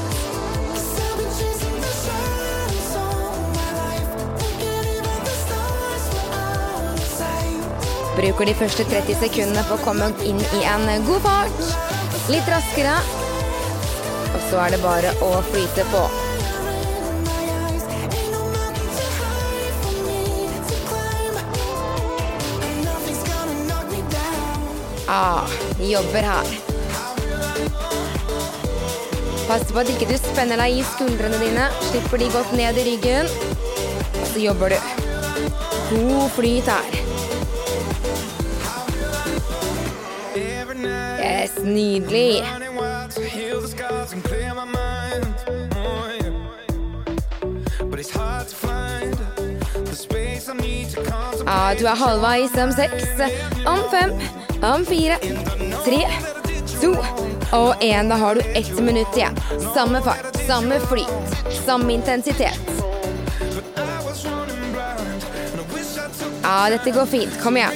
Bruker 8.19 8.45
de 8.45 8.53
første 8.53 8.83
30 8.83 9.15
sekundene 9.25 9.65
på 9.65 9.79
å 9.79 9.83
komme 9.83 10.13
inn 10.27 10.41
i 10.59 10.65
en 10.69 10.89
god 11.09 11.25
fart. 11.25 11.61
Litt 12.29 12.53
raskere. 12.53 12.97
Og 14.29 14.41
så 14.51 14.65
er 14.67 14.75
det 14.75 14.83
bare 14.85 15.17
å 15.25 15.39
flyte 15.49 15.89
på. 15.89 16.28
Ah, 25.11 25.47
jobber 25.81 26.21
her. 26.21 26.45
Pass 29.47 29.71
på 29.71 29.79
at 29.81 29.89
ikke 29.89 30.05
du 30.05 30.17
spenner 30.21 30.59
deg 30.61 30.75
i 30.77 30.83
skuldrene 30.85 31.39
dine. 31.41 31.65
Slipper 31.87 32.21
de 32.21 32.27
godt 32.29 32.51
ned 32.53 32.77
i 32.77 32.83
ryggen. 32.91 33.31
Så 34.29 34.37
jobber 34.43 34.69
du. 34.69 34.77
God 35.89 36.29
flyt 36.35 36.69
her. 36.69 36.99
Yes, 41.17 41.57
nydelig. 41.63 42.43
Ja, 51.49 51.73
du 51.79 51.85
er 51.85 51.95
halvveis 51.97 52.53
om 52.61 52.71
seks, 52.77 53.09
om 53.65 53.81
fem, 53.89 54.13
om 54.63 54.85
fire, 54.85 55.17
tre, 55.85 56.07
to 56.81 56.95
og 57.51 57.75
én. 57.81 58.09
Da 58.09 58.15
har 58.15 58.35
du 58.35 58.41
ett 58.41 58.79
minutt 58.79 59.17
igjen. 59.17 59.35
Samme 59.73 60.01
fart, 60.01 60.35
samme 60.47 60.79
flyt, 60.79 61.63
samme 61.65 61.93
intensitet. 61.93 62.59
Ja, 66.43 66.69
dette 66.69 66.91
går 66.91 67.05
fint. 67.05 67.41
Kom 67.43 67.57
igjen. 67.57 67.71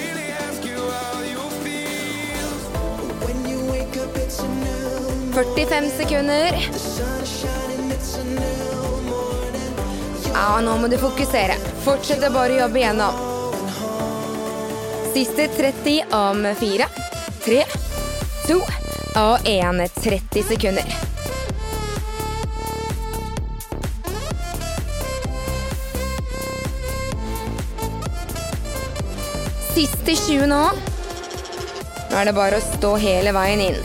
45 5.33 5.89
sekunder. 5.97 6.69
Ja, 10.33 10.61
nå 10.61 10.77
må 10.77 10.87
du 10.87 10.97
fokusere. 10.97 11.55
Fortsett 11.85 12.25
å 12.27 12.33
bare 12.33 12.59
jobbe 12.59 12.81
igjennom. 12.81 13.32
Siste 15.13 15.47
30 15.47 16.03
om 16.11 16.55
fire, 16.59 16.85
tre, 17.45 17.63
to 18.47 18.55
og 19.15 19.45
1 19.45 19.89
30 20.01 20.43
sekunder. 20.47 20.87
Siste 29.75 30.15
20 30.15 30.47
nå. 30.49 30.63
Nå 32.09 32.17
er 32.17 32.25
det 32.25 32.33
bare 32.33 32.57
å 32.57 32.65
stå 32.65 32.95
hele 33.05 33.35
veien 33.37 33.61
inn. 33.67 33.79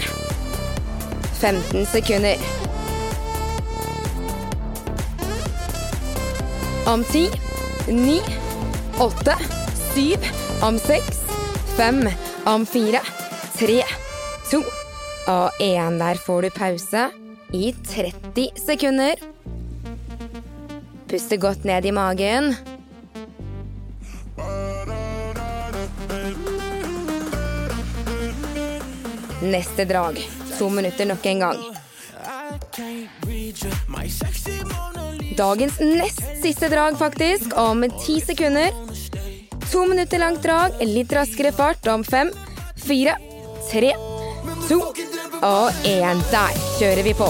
15 1.42 1.84
sekunder. 1.92 2.40
Om 6.88 7.04
10, 7.12 7.30
9, 7.92 8.20
8, 9.04 9.38
7, 9.94 10.16
om 10.62 10.78
6, 10.78 11.17
5, 11.78 12.08
om 12.44 12.66
4, 12.66 13.00
3, 13.58 13.82
2 14.50 14.58
og 15.26 15.50
én. 15.62 15.98
Der 15.98 16.18
får 16.26 16.42
du 16.42 16.48
pause 16.50 17.04
i 17.54 17.74
30 17.86 18.48
sekunder. 18.58 19.14
Puste 21.08 21.38
godt 21.38 21.64
ned 21.64 21.86
i 21.86 21.92
magen. 21.94 22.56
Neste 29.42 29.86
drag. 29.86 30.18
To 30.58 30.68
minutter 30.68 31.06
nok 31.06 31.26
en 31.26 31.46
gang. 31.46 31.62
Dagens 35.38 35.78
nest 35.80 36.26
siste 36.42 36.74
drag, 36.74 36.98
faktisk, 36.98 37.54
om 37.54 37.86
ti 38.02 38.18
sekunder. 38.20 38.87
To 39.68 39.84
minutter 39.86 40.18
langt 40.18 40.42
drag, 40.42 40.72
litt 40.80 41.12
raskere 41.12 41.50
fart 41.52 41.86
om 41.92 42.04
fem, 42.04 42.30
fire, 42.80 43.16
tre, 43.68 43.90
to 44.68 44.78
og 45.44 45.84
én. 45.84 46.22
Der 46.32 46.56
kjører 46.78 47.04
vi 47.04 47.12
på. 47.18 47.28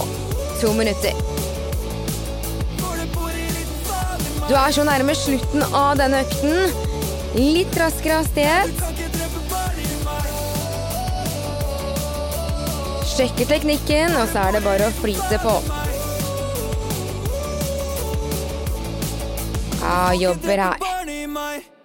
To 0.61 0.71
minutter. 0.79 1.19
Du 4.49 4.55
er 4.57 4.73
så 4.73 4.85
nærme 4.87 5.17
slutten 5.19 5.67
av 5.77 5.99
denne 5.99 6.23
økten. 6.25 6.71
Litt 7.35 7.75
raskere 7.77 8.21
hastighet. 8.23 8.71
Sjekker 13.17 13.51
teknikken, 13.51 14.15
og 14.15 14.31
så 14.31 14.47
er 14.47 14.57
det 14.57 14.63
bare 14.65 14.87
å 14.87 14.95
flyte 15.01 15.41
på. 15.43 15.57
Ja, 19.83 20.15
jobber 20.15 20.65
her. 20.69 21.78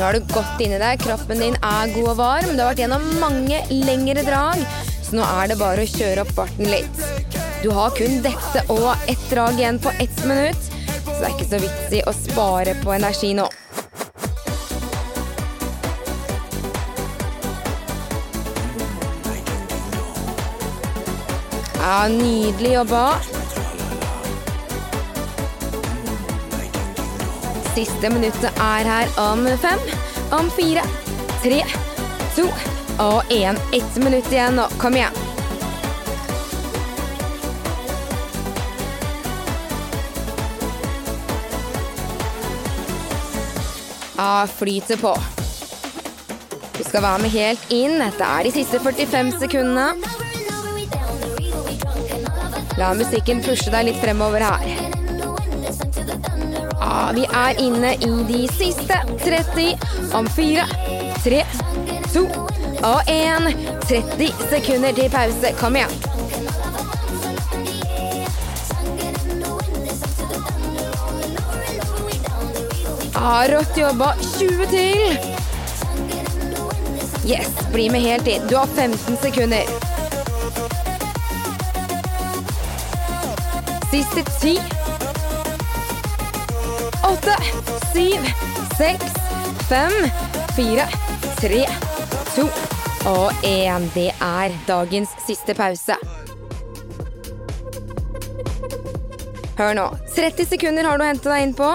Nå 0.00 0.06
har 0.06 0.16
du 0.16 0.30
godt 0.32 0.60
inni 0.64 0.78
deg, 0.80 1.02
kroppen 1.02 1.42
din 1.44 1.56
er 1.60 1.90
god 1.92 2.06
og 2.08 2.14
varm. 2.16 2.54
Du 2.54 2.62
har 2.62 2.70
vært 2.70 2.78
gjennom 2.80 3.02
mange 3.20 3.58
lengre 3.68 4.22
drag, 4.24 4.62
så 5.04 5.18
nå 5.18 5.26
er 5.28 5.50
det 5.50 5.58
bare 5.60 5.82
å 5.84 5.90
kjøre 5.90 6.22
opp 6.22 6.30
farten 6.38 6.70
litt. 6.72 7.02
Du 7.60 7.68
har 7.76 7.92
kun 7.92 8.22
dette 8.24 8.62
og 8.72 8.86
ett 9.12 9.26
drag 9.28 9.60
igjen 9.60 9.76
på 9.76 9.92
ett 10.00 10.22
minutt, 10.24 10.70
så 11.04 11.18
det 11.18 11.28
er 11.28 11.34
ikke 11.34 11.48
så 11.50 11.60
vits 11.60 11.92
i 11.98 12.00
å 12.08 12.14
spare 12.16 12.72
på 12.80 12.94
energi 12.96 13.34
nå. 13.36 13.44
Ja, 21.76 22.08
nydelig 22.08 22.72
jobba. 22.78 23.04
Siste 27.74 28.10
minuttet 28.10 28.50
er 28.58 28.88
her 28.88 29.10
om 29.22 29.46
fem, 29.62 29.82
om 30.34 30.50
fire, 30.56 30.82
tre, 31.42 31.62
to 32.36 32.48
og 33.00 33.30
én. 33.30 33.58
Ett 33.72 33.96
minutt 34.02 34.32
igjen 34.32 34.58
nå. 34.58 34.66
Kom 34.78 34.96
igjen. 34.98 35.14
Ja, 44.20 44.46
flyter 44.56 44.96
på. 45.00 45.14
Du 46.76 46.84
skal 46.84 47.02
være 47.02 47.22
med 47.22 47.32
helt 47.32 47.72
inn. 47.72 47.96
Dette 48.02 48.26
er 48.26 48.44
de 48.44 48.52
siste 48.52 48.80
45 48.82 49.32
sekundene. 49.40 49.94
La 52.80 52.92
musikken 52.96 53.40
pushe 53.44 53.72
deg 53.72 53.88
litt 53.88 54.00
fremover 54.04 54.44
her. 54.44 54.79
Vi 57.14 57.24
er 57.24 57.60
inne 57.60 57.94
i 57.94 58.10
de 58.28 58.44
siste 58.54 58.96
30 59.24 60.14
om 60.14 60.28
fire, 60.36 60.66
tre, 61.24 61.42
to 62.12 62.26
og 62.86 63.00
én. 63.10 63.50
30 63.88 64.30
sekunder 64.50 64.92
til 64.92 65.10
pause. 65.10 65.52
Kom 65.60 65.76
igjen. 65.76 65.90
Ja, 73.14 73.44
rått 73.50 73.76
jobba. 73.76 74.14
20 74.38 74.66
til. 74.66 75.18
Yes, 77.26 77.50
bli 77.72 77.90
med 77.90 78.00
helt 78.00 78.26
inn. 78.26 78.46
Du 78.48 78.56
har 78.56 78.66
15 78.66 79.16
sekunder. 79.22 79.64
Siste 83.90 84.24
ti. 84.40 84.79
Åtte, 87.10 87.36
syv, 87.92 88.20
seks, 88.78 89.14
fem, 89.68 89.92
fire, 90.56 90.84
tre, 91.40 91.64
to 92.34 92.44
og 93.10 93.32
én. 93.42 93.88
Det 93.94 94.12
er 94.22 94.54
dagens 94.68 95.10
siste 95.26 95.56
pause. 95.58 95.96
Hør 99.58 99.74
nå. 99.74 99.86
30 100.14 100.46
sekunder 100.52 100.86
har 100.86 101.00
du 101.00 101.04
å 101.04 101.08
hente 101.08 101.32
deg 101.32 101.48
inn 101.48 101.56
på. 101.58 101.72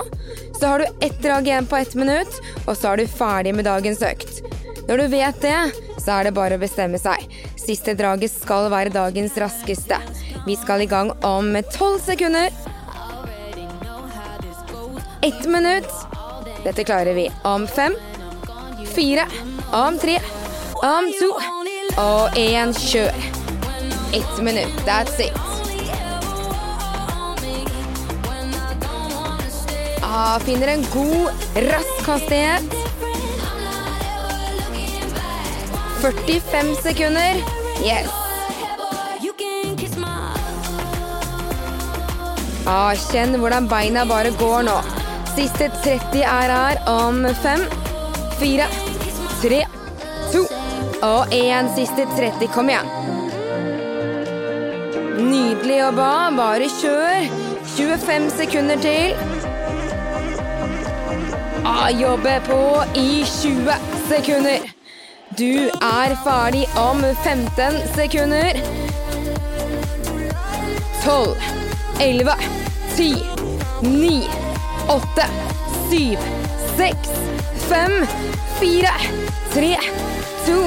Så 0.56 0.70
har 0.72 0.80
du 0.80 1.06
ett 1.06 1.18
drag 1.20 1.50
igjen 1.50 1.68
på 1.68 1.82
ett 1.82 1.98
minutt, 2.00 2.40
og 2.64 2.78
så 2.78 2.94
er 2.94 3.04
du 3.04 3.12
ferdig 3.12 3.52
med 3.58 3.68
dagens 3.68 4.06
økt. 4.08 4.40
Når 4.88 5.04
du 5.04 5.08
vet 5.18 5.42
det, 5.44 5.58
så 6.00 6.16
er 6.16 6.30
det 6.30 6.36
bare 6.38 6.56
å 6.56 6.64
bestemme 6.64 7.02
seg. 7.02 7.28
Siste 7.60 7.98
draget 7.98 8.32
skal 8.32 8.70
være 8.72 8.94
dagens 8.96 9.36
raskeste. 9.42 10.00
Vi 10.48 10.56
skal 10.64 10.86
i 10.86 10.90
gang 10.90 11.12
om 11.28 11.52
tolv 11.76 12.00
sekunder. 12.08 12.56
Ett 15.26 15.46
minutt. 15.46 15.94
Dette 16.64 16.84
klarer 16.84 17.14
vi 17.14 17.32
om 17.44 17.68
fem, 17.68 17.96
fire, 18.96 19.26
om 19.74 19.98
tre, 20.00 20.20
om 20.74 21.08
to 21.20 21.30
og 22.02 22.38
én. 22.38 22.74
Kjør. 22.74 23.16
Ett 24.14 24.42
minutt. 24.42 24.76
That's 24.86 25.20
it. 25.20 25.34
Ah, 30.04 30.40
finner 30.40 30.68
en 30.68 30.86
god, 30.94 31.30
rask 31.56 32.08
hastighet. 32.08 32.76
45 36.02 36.76
sekunder. 36.84 37.42
Yes. 37.82 38.14
Ah, 42.68 42.94
kjenn 43.10 43.40
hvordan 43.42 43.68
beina 43.70 44.06
bare 44.06 44.30
går 44.38 44.70
nå. 44.70 44.78
Siste 45.36 45.70
30 45.84 46.22
er 46.24 46.52
her 46.52 46.78
om 46.88 47.26
5, 47.44 47.60
4, 48.40 48.68
3, 49.42 49.66
2 50.34 50.44
og 51.04 51.34
én 51.34 51.68
Siste 51.76 52.06
30. 52.16 52.48
Kom 52.54 52.70
igjen. 52.70 52.88
Nydelig 55.20 55.80
jobba. 55.82 56.12
Bare 56.38 56.70
kjør. 56.80 57.28
25 57.76 58.30
sekunder 58.38 58.80
til. 58.86 59.16
Ah, 61.66 61.90
jobbe 62.02 62.38
på 62.48 62.62
i 62.96 63.26
20 63.42 63.76
sekunder. 64.08 64.72
Du 65.36 65.68
er 65.82 66.16
ferdig 66.24 66.64
om 66.80 67.04
15 67.26 67.84
sekunder. 67.96 68.64
12, 71.04 71.38
11, 72.00 72.32
10, 72.96 73.14
9, 73.84 74.45
8, 74.88 75.02
7, 75.92 76.18
6, 76.78 77.10
5, 77.70 77.92
4, 78.60 78.90
3, 79.54 79.78
2 80.46 80.58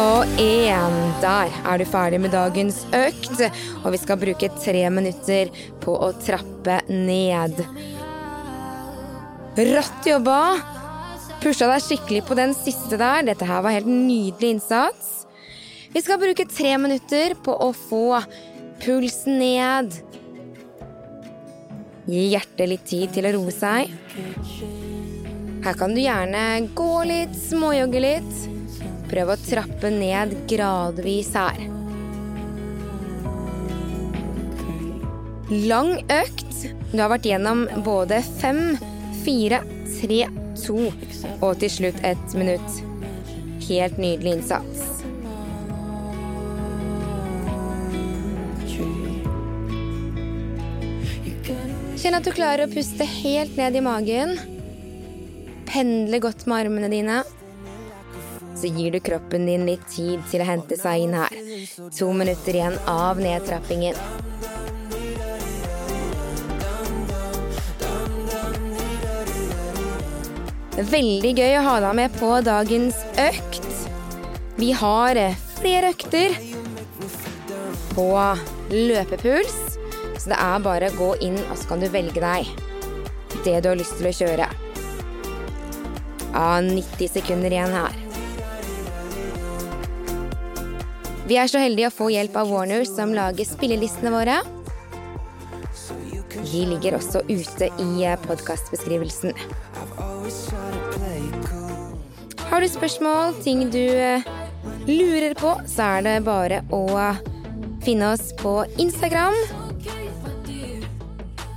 og 0.00 0.40
én. 0.40 0.96
Der 1.20 1.52
er 1.68 1.78
du 1.78 1.84
ferdig 1.84 2.22
med 2.24 2.32
dagens 2.32 2.80
økt, 2.96 3.42
og 3.82 3.92
vi 3.92 4.00
skal 4.00 4.20
bruke 4.22 4.48
tre 4.62 4.86
minutter 4.88 5.52
på 5.84 5.92
å 5.92 6.08
trappe 6.24 6.80
ned. 6.88 7.60
Rått 9.60 10.08
jobba! 10.08 10.40
Pusha 11.44 11.68
deg 11.68 11.84
skikkelig 11.84 12.24
på 12.30 12.40
den 12.40 12.56
siste 12.56 12.96
der. 13.00 13.26
Dette 13.28 13.44
her 13.44 13.60
var 13.64 13.76
helt 13.76 13.92
nydelig 13.92 14.56
innsats. 14.56 15.26
Vi 15.92 16.00
skal 16.00 16.20
bruke 16.22 16.48
tre 16.48 16.78
minutter 16.80 17.36
på 17.44 17.60
å 17.60 17.74
få 17.76 18.22
pulsen 18.80 19.36
ned. 19.42 20.00
Gi 22.08 22.22
hjertet 22.32 22.68
litt 22.70 22.86
tid 22.88 23.12
til 23.12 23.28
å 23.28 23.34
roe 23.36 23.52
seg. 23.54 23.90
Her 25.60 25.76
kan 25.76 25.92
du 25.92 26.00
gjerne 26.00 26.44
gå 26.76 26.92
litt, 27.08 27.36
småjogge 27.36 28.00
litt. 28.00 28.46
prøv 29.10 29.32
å 29.34 29.40
trappe 29.42 29.90
ned 29.90 30.36
gradvis 30.46 31.32
her. 31.34 31.56
Lang 35.50 35.96
økt. 36.14 36.52
Du 36.92 37.00
har 37.02 37.10
vært 37.10 37.26
gjennom 37.26 37.64
både 37.82 38.20
fem, 38.38 38.78
fire, 39.24 39.58
tre, 39.98 40.20
to 40.62 40.78
og 41.40 41.58
til 41.58 41.70
slutt 41.74 41.98
ett 42.06 42.38
minutt. 42.38 42.70
Helt 43.66 43.98
nydelig 43.98 44.36
innsats. 44.38 44.69
Kjenn 52.10 52.18
at 52.18 52.26
du 52.26 52.34
klarer 52.34 52.66
å 52.66 52.70
puste 52.72 53.06
helt 53.06 53.52
ned 53.54 53.76
i 53.78 53.80
magen. 53.86 54.32
Pendle 55.68 56.18
godt 56.18 56.40
med 56.50 56.64
armene 56.64 56.88
dine. 56.90 57.20
Så 58.58 58.66
gir 58.66 58.90
du 58.90 58.98
kroppen 58.98 59.46
din 59.46 59.62
litt 59.68 59.84
tid 59.94 60.24
til 60.26 60.42
å 60.42 60.48
hente 60.48 60.74
seg 60.74 61.04
inn 61.04 61.14
her. 61.14 61.36
To 62.00 62.08
minutter 62.10 62.58
igjen 62.58 62.80
av 62.90 63.22
nedtrappingen. 63.22 63.94
Veldig 70.90 71.34
gøy 71.38 71.56
å 71.60 71.64
ha 71.68 71.78
deg 71.86 71.98
med 72.02 72.18
på 72.18 72.32
dagens 72.50 72.98
økt. 73.28 73.72
Vi 74.58 74.74
har 74.82 75.14
eh, 75.28 75.38
flere 75.60 75.94
økter 75.94 76.34
på 77.94 78.10
løpepuls, 78.74 79.69
så 80.20 80.34
det 80.34 80.38
er 80.44 80.64
bare 80.64 80.90
å 80.90 80.98
gå 80.98 81.10
inn 81.24 81.38
og 81.46 81.56
så 81.56 81.70
kan 81.70 81.80
du 81.80 81.88
velge 81.88 82.20
deg 82.20 82.48
det 83.44 83.56
du 83.64 83.70
har 83.70 83.78
lyst 83.78 83.96
til 83.96 84.10
å 84.10 84.14
kjøre. 84.14 84.48
Av 86.36 86.60
90 86.66 87.12
sekunder 87.16 87.54
igjen 87.54 87.72
her. 87.72 87.96
Vi 91.30 91.38
er 91.38 91.50
så 91.50 91.60
heldige 91.62 91.88
å 91.88 91.94
få 91.94 92.08
hjelp 92.10 92.36
av 92.36 92.50
Warner, 92.50 92.84
som 92.88 93.14
lager 93.14 93.46
spillelistene 93.46 94.10
våre. 94.12 94.40
De 96.50 96.64
ligger 96.66 96.96
også 96.98 97.22
ute 97.28 97.70
i 97.78 98.08
podkastbeskrivelsen. 98.26 99.36
Har 102.50 102.60
du 102.60 102.68
spørsmål, 102.68 103.38
ting 103.46 103.68
du 103.70 103.78
eh, 103.78 104.26
lurer 104.90 105.38
på, 105.38 105.54
så 105.70 105.94
er 106.00 106.06
det 106.08 106.18
bare 106.26 106.64
å 106.74 106.82
finne 107.86 108.10
oss 108.16 108.32
på 108.42 108.58
Instagram. 108.82 109.38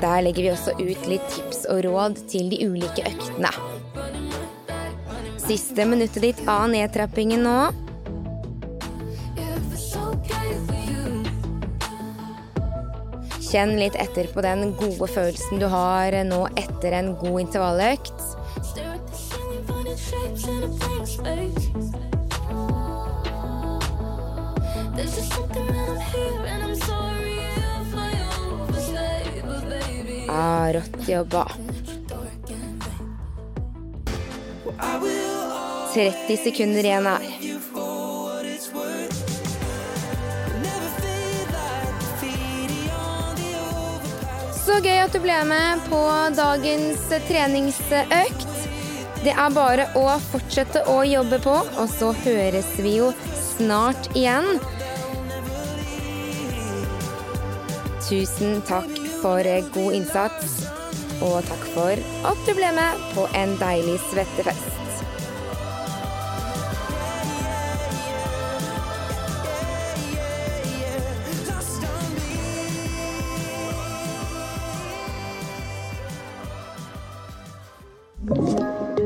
Der 0.03 0.19
legger 0.19 0.43
vi 0.43 0.49
også 0.51 0.73
ut 0.81 1.05
litt 1.07 1.23
tips 1.31 1.61
og 1.71 1.85
råd 1.85 2.17
til 2.27 2.49
de 2.51 2.57
ulike 2.67 3.05
øktene. 3.07 3.51
Siste 5.39 5.85
minuttet 5.87 6.25
ditt 6.25 6.41
av 6.49 6.65
nedtrappingen 6.73 7.45
nå. 7.47 7.57
Kjenn 13.47 13.75
litt 13.77 13.95
etter 14.01 14.27
på 14.33 14.43
den 14.43 14.73
gode 14.75 15.07
følelsen 15.07 15.63
du 15.63 15.69
har 15.71 16.19
nå 16.27 16.41
etter 16.59 16.99
en 16.99 17.13
god 17.23 17.45
intervalløkt. 17.45 18.29
There's 24.93 25.15
just 25.15 25.33
something 25.33 25.69
I'm 25.69 25.99
here 26.13 26.45
and 26.45 26.63
I'm 26.63 26.75
sorry 26.75 27.12
baby. 30.33 30.41
Ah, 30.41 30.73
rått 30.73 31.09
jobba. 31.09 31.47
30 35.93 36.37
sekunder 36.37 36.83
igjen 36.83 37.05
her. 37.05 37.19
Så 44.65 44.79
gøy 44.81 44.97
at 45.03 45.13
du 45.13 45.19
ble 45.21 45.35
med 45.45 45.83
på 45.89 46.01
dagens 46.33 47.05
treningsøkt. 47.27 48.49
Det 49.23 49.31
er 49.31 49.53
bare 49.55 49.85
å 49.95 50.07
fortsette 50.31 50.81
å 50.89 51.03
jobbe 51.07 51.39
på, 51.45 51.53
og 51.53 51.87
så 51.91 52.11
høres 52.25 52.73
vi 52.81 52.97
jo 52.97 53.13
snart 53.37 54.09
igjen. 54.17 54.57
Tusen 58.03 58.59
takk 58.67 59.02
for 59.23 59.47
god 59.73 59.93
innsats, 59.95 60.65
og 61.23 61.39
takk 61.47 61.65
for 61.71 61.99
at 62.27 62.45
du 62.47 62.51
ble 62.57 62.73
med 62.75 63.03
på 63.13 63.23
en 63.39 63.55
deilig 63.61 63.95
svettefest. 64.09 64.71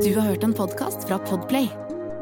Du 0.02 0.14
har 0.16 0.22
hørt 0.22 0.44
en 0.44 0.54
podkast 0.54 1.06
fra 1.06 1.18
Podplay. 1.30 1.70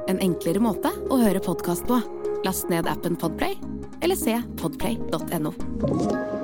En 0.09 0.21
enklere 0.21 0.61
måte 0.61 0.93
å 1.09 1.21
høre 1.21 1.41
podkast 1.41 1.89
på. 1.89 2.01
Last 2.45 2.69
ned 2.73 2.89
appen 2.91 3.17
Podplay, 3.17 3.57
eller 4.05 4.21
se 4.21 4.37
podplay.no. 4.61 6.36